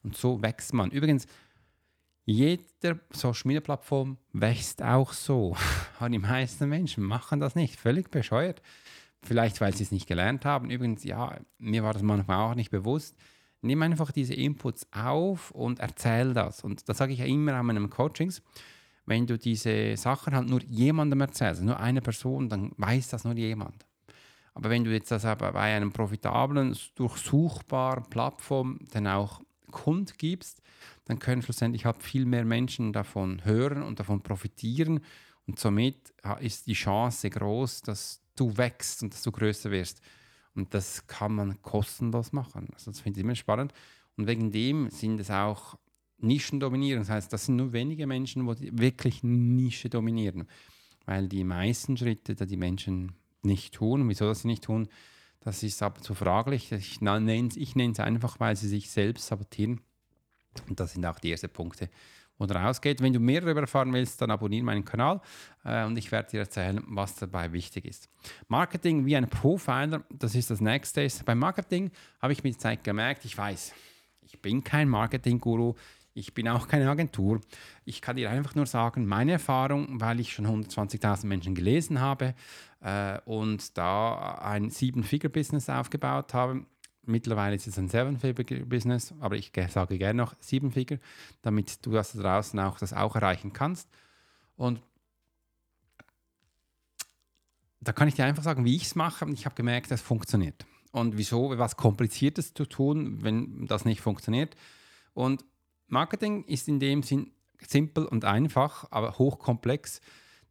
und 0.03 0.15
so 0.15 0.41
wächst 0.43 0.73
man. 0.73 0.91
Übrigens, 0.91 1.25
jede 2.25 2.99
Social 3.11 3.47
Media 3.47 3.61
Plattform 3.61 4.17
wächst 4.31 4.81
auch 4.81 5.11
so. 5.11 5.57
Aber 5.97 6.09
die 6.11 6.19
meisten 6.19 6.69
Menschen 6.69 7.03
machen 7.03 7.39
das 7.41 7.55
nicht. 7.55 7.77
Völlig 7.77 8.11
bescheuert. 8.11 8.61
Vielleicht, 9.23 9.61
weil 9.61 9.73
sie 9.73 9.83
es 9.83 9.91
nicht 9.91 10.07
gelernt 10.07 10.45
haben. 10.45 10.69
Übrigens, 10.69 11.03
ja, 11.03 11.37
mir 11.57 11.83
war 11.83 11.93
das 11.93 12.01
manchmal 12.01 12.51
auch 12.51 12.55
nicht 12.55 12.71
bewusst 12.71 13.15
nimm 13.63 13.81
einfach 13.81 14.11
diese 14.11 14.33
Inputs 14.33 14.85
auf 14.91 15.51
und 15.51 15.79
erzähl 15.79 16.33
das. 16.33 16.63
Und 16.63 16.87
das 16.87 16.97
sage 16.97 17.13
ich 17.13 17.19
ja 17.19 17.25
immer 17.25 17.53
an 17.53 17.65
meinen 17.65 17.89
Coachings. 17.89 18.41
Wenn 19.05 19.25
du 19.25 19.37
diese 19.37 19.97
Sachen 19.97 20.35
halt 20.35 20.47
nur 20.47 20.61
jemandem 20.63 21.21
erzählst, 21.21 21.63
nur 21.63 21.79
eine 21.79 22.01
Person, 22.01 22.49
dann 22.49 22.71
weiß 22.77 23.09
das 23.09 23.23
nur 23.23 23.35
jemand. 23.35 23.85
Aber 24.53 24.69
wenn 24.69 24.83
du 24.83 24.91
jetzt 24.91 25.11
das 25.11 25.25
aber 25.25 25.51
bei 25.53 25.75
einem 25.75 25.91
profitablen, 25.91 26.77
durchsuchbaren 26.95 28.05
Plattform 28.09 28.79
dann 28.91 29.07
auch 29.07 29.41
Kund 29.71 30.19
gibst, 30.19 30.61
dann 31.05 31.19
können 31.19 31.41
schlussendlich 31.41 31.85
halt 31.85 32.03
viel 32.03 32.25
mehr 32.25 32.45
Menschen 32.45 32.93
davon 32.93 33.43
hören 33.43 33.81
und 33.81 33.99
davon 33.99 34.21
profitieren. 34.21 34.99
Und 35.47 35.59
somit 35.59 36.13
ist 36.39 36.67
die 36.67 36.73
Chance 36.73 37.29
groß, 37.29 37.81
dass 37.81 38.22
du 38.35 38.57
wächst 38.57 39.03
und 39.03 39.13
dass 39.13 39.21
du 39.21 39.31
größer 39.31 39.71
wirst. 39.71 40.01
Und 40.55 40.73
das 40.73 41.07
kann 41.07 41.33
man 41.35 41.61
kostenlos 41.61 42.31
machen. 42.31 42.69
Also 42.73 42.91
das 42.91 42.99
finde 42.99 43.19
ich 43.19 43.23
immer 43.23 43.35
spannend. 43.35 43.73
Und 44.17 44.27
wegen 44.27 44.51
dem 44.51 44.89
sind 44.89 45.19
es 45.19 45.31
auch 45.31 45.77
Nischen 46.19 46.59
dominieren. 46.59 47.01
Das 47.01 47.09
heißt, 47.09 47.33
das 47.33 47.45
sind 47.47 47.55
nur 47.55 47.73
wenige 47.73 48.07
Menschen, 48.07 48.47
die 48.55 48.77
wirklich 48.77 49.23
Nische 49.23 49.89
dominieren. 49.89 50.47
Weil 51.05 51.27
die 51.27 51.43
meisten 51.43 51.97
Schritte, 51.97 52.35
die 52.35 52.45
die 52.45 52.57
Menschen 52.57 53.13
nicht 53.41 53.73
tun, 53.73 54.01
und 54.01 54.09
wieso 54.09 54.25
das 54.25 54.43
sie 54.43 54.47
nicht 54.47 54.63
tun, 54.63 54.87
Das 55.43 55.61
ist 55.61 55.83
aber 55.83 56.01
zu 56.01 56.13
fraglich. 56.13 56.71
Ich 56.71 57.01
nenne 57.01 57.49
es 57.49 57.99
einfach, 57.99 58.39
weil 58.39 58.55
sie 58.55 58.69
sich 58.69 58.89
selbst 58.89 59.27
sabotieren. 59.27 59.81
Und 60.69 60.79
das 60.79 60.93
sind 60.93 61.05
auch 61.05 61.19
die 61.19 61.31
ersten 61.31 61.49
Punkte, 61.49 61.89
wo 62.43 62.45
du 62.45 62.53
rausgeht. 62.53 63.01
Wenn 63.01 63.13
du 63.13 63.19
mehr 63.19 63.41
darüber 63.41 63.61
erfahren 63.61 63.91
willst, 63.93 64.21
dann 64.21 64.29
abonniere 64.29 64.63
meinen 64.63 64.85
Kanal 64.85 65.21
äh, 65.63 65.85
und 65.85 65.97
ich 65.97 66.11
werde 66.11 66.31
dir 66.31 66.41
erzählen, 66.41 66.83
was 66.87 67.15
dabei 67.15 67.51
wichtig 67.53 67.85
ist. 67.85 68.09
Marketing 68.47 69.05
wie 69.05 69.15
ein 69.15 69.29
Profiler, 69.29 70.03
das 70.11 70.35
ist 70.35 70.51
das 70.51 70.61
nächste. 70.61 71.07
Beim 71.25 71.39
Marketing 71.39 71.91
habe 72.21 72.33
ich 72.33 72.43
mit 72.43 72.59
Zeit 72.61 72.83
gemerkt, 72.83 73.25
ich 73.25 73.37
weiß, 73.37 73.73
ich 74.21 74.39
bin 74.41 74.63
kein 74.63 74.89
Marketing-Guru, 74.89 75.75
ich 76.13 76.33
bin 76.33 76.47
auch 76.47 76.67
keine 76.67 76.89
Agentur. 76.89 77.41
Ich 77.85 78.01
kann 78.01 78.17
dir 78.17 78.29
einfach 78.29 78.53
nur 78.55 78.67
sagen, 78.67 79.05
meine 79.05 79.33
Erfahrung, 79.33 79.99
weil 79.99 80.19
ich 80.19 80.33
schon 80.33 80.45
120.000 80.45 81.25
Menschen 81.25 81.55
gelesen 81.55 81.99
habe 81.99 82.35
äh, 82.81 83.19
und 83.25 83.77
da 83.77 84.35
ein 84.41 84.69
Sieben-Figure-Business 84.69 85.69
aufgebaut 85.69 86.33
habe, 86.33 86.65
Mittlerweile 87.05 87.55
ist 87.55 87.67
es 87.67 87.77
ein 87.77 87.89
Seven-Figure-Business, 87.89 89.13
aber 89.19 89.35
ich 89.35 89.51
sage 89.69 89.97
gerne 89.97 90.17
noch 90.17 90.35
Sieben-Figure, 90.39 90.99
damit 91.41 91.85
du 91.85 91.91
das 91.91 92.13
draußen 92.13 92.59
auch, 92.59 92.79
das 92.79 92.93
auch 92.93 93.15
erreichen 93.15 93.51
kannst. 93.51 93.89
Und 94.55 94.81
da 97.81 97.91
kann 97.91 98.07
ich 98.07 98.15
dir 98.15 98.25
einfach 98.25 98.43
sagen, 98.43 98.63
wie 98.63 98.75
ich 98.75 98.83
es 98.83 98.95
mache. 98.95 99.29
Ich 99.31 99.45
habe 99.45 99.55
gemerkt, 99.55 99.91
das 99.91 100.01
funktioniert. 100.01 100.65
Und 100.91 101.17
wieso, 101.17 101.57
was 101.57 101.75
Kompliziertes 101.75 102.53
zu 102.53 102.65
tun, 102.65 103.21
wenn 103.23 103.67
das 103.67 103.83
nicht 103.83 103.99
funktioniert. 103.99 104.55
Und 105.13 105.43
Marketing 105.87 106.45
ist 106.45 106.67
in 106.67 106.79
dem 106.79 107.03
Sinn 107.03 107.31
simpel 107.59 108.05
und 108.05 108.25
einfach, 108.25 108.87
aber 108.91 109.17
hochkomplex. 109.17 110.01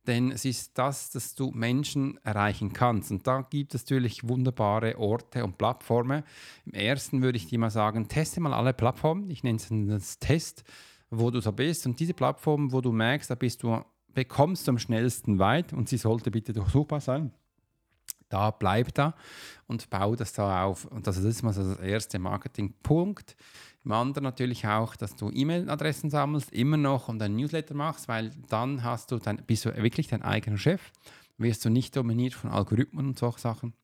Denn 0.06 0.32
es 0.32 0.44
ist 0.44 0.76
das, 0.78 1.10
dass 1.10 1.34
du 1.34 1.52
Menschen 1.52 2.18
erreichen 2.24 2.72
kannst. 2.72 3.12
Und 3.12 3.26
da 3.26 3.42
gibt 3.42 3.74
es 3.74 3.82
natürlich 3.82 4.26
wunderbare 4.26 4.98
Orte 4.98 5.44
und 5.44 5.58
Plattformen. 5.58 6.24
Im 6.66 6.74
ersten 6.74 7.22
würde 7.22 7.36
ich 7.36 7.46
dir 7.46 7.58
mal 7.58 7.70
sagen, 7.70 8.08
teste 8.08 8.40
mal 8.40 8.52
alle 8.52 8.72
Plattformen. 8.72 9.30
Ich 9.30 9.44
nenne 9.44 9.58
es 9.58 9.68
das 9.70 10.18
Test, 10.18 10.64
wo 11.10 11.30
du 11.30 11.40
so 11.40 11.52
bist. 11.52 11.86
Und 11.86 12.00
diese 12.00 12.14
Plattform, 12.14 12.72
wo 12.72 12.80
du 12.80 12.90
merkst, 12.90 13.30
da 13.30 13.36
bist 13.36 13.62
du, 13.62 13.80
bekommst 14.12 14.66
du 14.66 14.72
am 14.72 14.78
schnellsten 14.78 15.38
weit 15.38 15.72
und 15.72 15.88
sie 15.88 15.98
sollte 15.98 16.32
bitte 16.32 16.52
durchsuchbar 16.52 17.00
sein. 17.00 17.32
Da 18.28 18.50
bleib 18.50 18.94
da 18.94 19.14
und 19.66 19.90
bau 19.90 20.16
das 20.16 20.32
da 20.32 20.64
auf. 20.64 20.86
Und 20.86 21.06
das 21.06 21.18
ist 21.18 21.42
mal 21.42 21.52
der 21.52 21.78
erste 21.80 22.18
Marketingpunkt. 22.18 23.36
Im 23.84 23.92
anderen 23.92 24.22
natürlich 24.22 24.66
auch, 24.66 24.94
dass 24.94 25.16
du 25.16 25.30
E-Mail-Adressen 25.30 26.08
sammelst, 26.08 26.52
immer 26.52 26.76
noch 26.76 27.08
und 27.08 27.20
ein 27.20 27.34
Newsletter 27.34 27.74
machst, 27.74 28.06
weil 28.06 28.30
dann 28.48 28.84
hast 28.84 29.10
du 29.10 29.18
dein, 29.18 29.38
bist 29.44 29.64
du 29.64 29.74
wirklich 29.76 30.06
dein 30.06 30.22
eigener 30.22 30.58
Chef, 30.58 30.92
wirst 31.36 31.64
du 31.64 31.70
nicht 31.70 31.96
dominiert 31.96 32.34
von 32.34 32.50
Algorithmen 32.50 33.08
und 33.08 33.18
solchen 33.18 33.40
Sachen. 33.40 33.74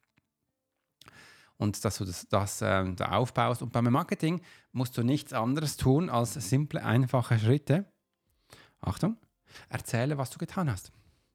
Und 1.57 1.85
dass 1.85 1.99
du 1.99 2.05
das, 2.05 2.29
das 2.29 2.63
äh, 2.63 2.95
da 2.95 3.13
aufbaust. 3.13 3.63
Und 3.63 3.73
beim 3.73 3.91
Marketing 3.91 4.41
musst 4.71 4.97
du 4.97 5.03
nichts 5.03 5.33
anderes 5.33 5.77
tun 5.77 6.09
als 6.09 6.35
simple, 6.35 6.85
einfache 6.85 7.37
Schritte. 7.37 7.85
Achtung, 8.81 9.17
erzähle, 9.69 10.19
was 10.19 10.31
du 10.31 10.39
getan 10.39 10.71
hast. 10.71 10.93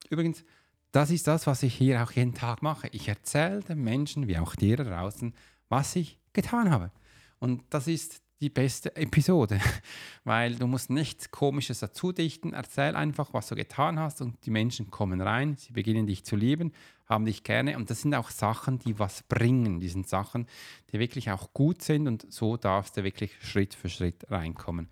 Übrigens, 0.09 0.45
das 0.93 1.09
ist 1.09 1.27
das, 1.27 1.47
was 1.47 1.63
ich 1.63 1.75
hier 1.75 2.01
auch 2.01 2.11
jeden 2.11 2.33
Tag 2.33 2.61
mache. 2.61 2.87
Ich 2.93 3.09
erzähle 3.09 3.61
den 3.61 3.83
Menschen, 3.83 4.27
wie 4.27 4.37
auch 4.37 4.55
dir 4.55 4.77
draußen, 4.77 5.33
was 5.67 5.95
ich 5.97 6.19
getan 6.31 6.71
habe. 6.71 6.91
Und 7.39 7.63
das 7.71 7.87
ist 7.87 8.21
die 8.43 8.49
beste 8.49 8.93
Episode, 8.97 9.61
weil 10.25 10.55
du 10.55 10.67
musst 10.67 10.89
nichts 10.89 11.31
Komisches 11.31 11.79
dazu 11.79 12.11
dichten. 12.11 12.51
Erzähl 12.51 12.95
einfach, 12.95 13.33
was 13.33 13.47
du 13.47 13.55
getan 13.55 13.97
hast 13.97 14.21
und 14.21 14.45
die 14.45 14.51
Menschen 14.51 14.91
kommen 14.91 15.21
rein, 15.21 15.55
sie 15.55 15.71
beginnen 15.71 16.07
dich 16.07 16.25
zu 16.25 16.35
lieben, 16.35 16.73
haben 17.07 17.25
dich 17.25 17.43
gerne 17.43 17.77
und 17.77 17.89
das 17.89 18.01
sind 18.01 18.13
auch 18.13 18.29
Sachen, 18.29 18.79
die 18.79 18.99
was 18.99 19.23
bringen. 19.23 19.79
Die 19.79 19.87
sind 19.87 20.09
Sachen, 20.09 20.47
die 20.91 20.99
wirklich 20.99 21.31
auch 21.31 21.53
gut 21.53 21.81
sind 21.81 22.07
und 22.07 22.31
so 22.31 22.57
darfst 22.57 22.97
du 22.97 23.03
wirklich 23.05 23.31
Schritt 23.41 23.73
für 23.73 23.87
Schritt 23.87 24.29
reinkommen. 24.29 24.89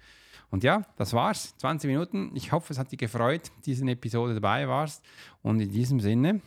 Und 0.50 0.64
ja, 0.64 0.84
das 0.96 1.12
war's. 1.14 1.56
20 1.58 1.90
Minuten. 1.90 2.32
Ich 2.34 2.54
hoffe, 2.54 2.72
es 2.72 2.80
hat 2.80 2.92
dich 2.92 3.00
gefreut, 3.00 3.52
diese 3.66 3.86
Episode 3.86 4.34
dabei 4.34 4.68
warst. 4.68 5.04
Und 5.42 5.60
in 5.60 5.72
diesem 5.72 6.00
Sinne, 6.00 6.42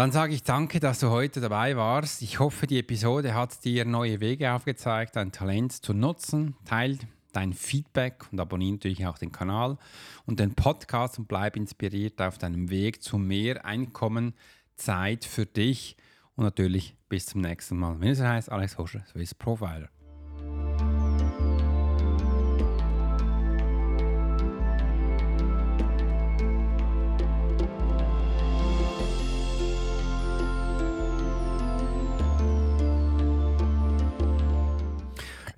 Dann 0.00 0.12
sage 0.12 0.32
ich 0.32 0.42
danke, 0.42 0.80
dass 0.80 0.98
du 1.00 1.10
heute 1.10 1.42
dabei 1.42 1.76
warst. 1.76 2.22
Ich 2.22 2.38
hoffe, 2.38 2.66
die 2.66 2.78
Episode 2.78 3.34
hat 3.34 3.62
dir 3.66 3.84
neue 3.84 4.20
Wege 4.20 4.50
aufgezeigt, 4.50 5.14
dein 5.14 5.30
Talent 5.30 5.74
zu 5.74 5.92
nutzen. 5.92 6.56
Teil 6.64 6.98
dein 7.32 7.52
Feedback 7.52 8.24
und 8.32 8.40
abonniere 8.40 8.76
natürlich 8.76 9.06
auch 9.06 9.18
den 9.18 9.30
Kanal 9.30 9.76
und 10.24 10.40
den 10.40 10.54
Podcast 10.54 11.18
und 11.18 11.28
bleib 11.28 11.54
inspiriert 11.54 12.18
auf 12.22 12.38
deinem 12.38 12.70
Weg 12.70 13.02
zu 13.02 13.18
mehr 13.18 13.66
Einkommen, 13.66 14.32
Zeit 14.74 15.26
für 15.26 15.44
dich 15.44 15.98
und 16.34 16.44
natürlich 16.44 16.96
bis 17.10 17.26
zum 17.26 17.42
nächsten 17.42 17.76
Mal. 17.76 18.00
Wenn 18.00 18.08
es 18.08 18.22
heißt, 18.22 18.50
Alex 18.50 18.78
Hoscher, 18.78 19.04
Swiss 19.04 19.34
Profiler. 19.34 19.90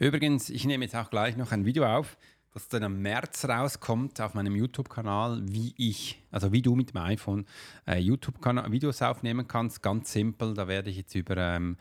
Übrigens, 0.02 0.50
ich 0.50 0.64
nehme 0.64 0.84
jetzt 0.84 0.96
auch 0.96 1.10
gleich 1.10 1.36
noch 1.36 1.52
ein 1.52 1.64
Video 1.64 1.86
auf, 1.86 2.18
das 2.54 2.66
dann 2.66 2.82
im 2.82 3.02
März 3.02 3.44
rauskommt 3.44 4.20
auf 4.20 4.34
meinem 4.34 4.56
YouTube-Kanal, 4.56 5.42
wie 5.44 5.74
ich, 5.78 6.20
also 6.32 6.50
wie 6.50 6.60
du 6.60 6.74
mit 6.74 6.90
dem 6.90 6.96
iPhone 6.96 7.46
äh, 7.86 7.98
YouTube-Videos 7.98 9.00
aufnehmen 9.00 9.46
kannst. 9.46 9.80
Ganz 9.80 10.12
simpel, 10.12 10.54
da 10.54 10.66
werde 10.66 10.90
ich 10.90 10.96
jetzt 10.96 11.14
über 11.14 11.36
ähm, 11.36 11.76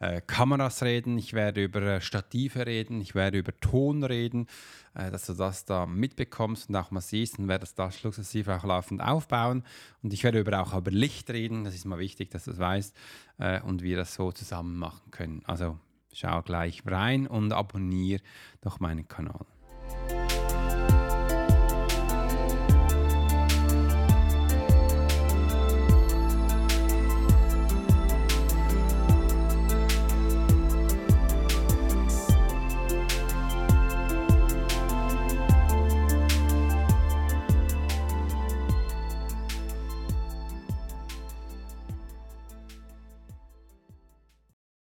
äh, 0.00 0.20
Kameras 0.20 0.82
reden, 0.82 1.16
ich 1.16 1.32
werde 1.32 1.62
über 1.62 1.80
äh, 1.80 2.00
Stative 2.00 2.66
reden, 2.66 3.00
ich 3.00 3.14
werde 3.14 3.38
über 3.38 3.52
Ton 3.60 4.02
reden, 4.02 4.48
äh, 4.94 5.12
dass 5.12 5.26
du 5.26 5.34
das 5.34 5.64
da 5.64 5.86
mitbekommst 5.86 6.70
und 6.70 6.74
auch 6.74 6.90
mal 6.90 7.00
siehst 7.00 7.38
und 7.38 7.46
werde 7.46 7.60
das 7.60 7.76
da 7.76 7.92
sukzessive 7.92 8.52
auch 8.56 8.64
laufend 8.64 9.00
aufbauen. 9.00 9.62
Und 10.02 10.12
ich 10.12 10.24
werde 10.24 10.40
über, 10.40 10.60
auch 10.60 10.76
über 10.76 10.90
Licht 10.90 11.30
reden, 11.30 11.62
das 11.62 11.76
ist 11.76 11.84
mal 11.84 12.00
wichtig, 12.00 12.32
dass 12.32 12.46
du 12.46 12.50
das 12.50 12.58
weißt 12.58 12.96
und 13.64 13.82
wir 13.82 13.96
das 13.96 14.12
so 14.12 14.32
zusammen 14.32 14.76
machen 14.76 15.10
können. 15.12 15.42
Also 15.46 15.78
Schau 16.12 16.42
gleich 16.42 16.82
rein 16.86 17.26
und 17.26 17.52
abonniere 17.52 18.22
doch 18.60 18.80
meinen 18.80 19.06
Kanal. 19.06 19.46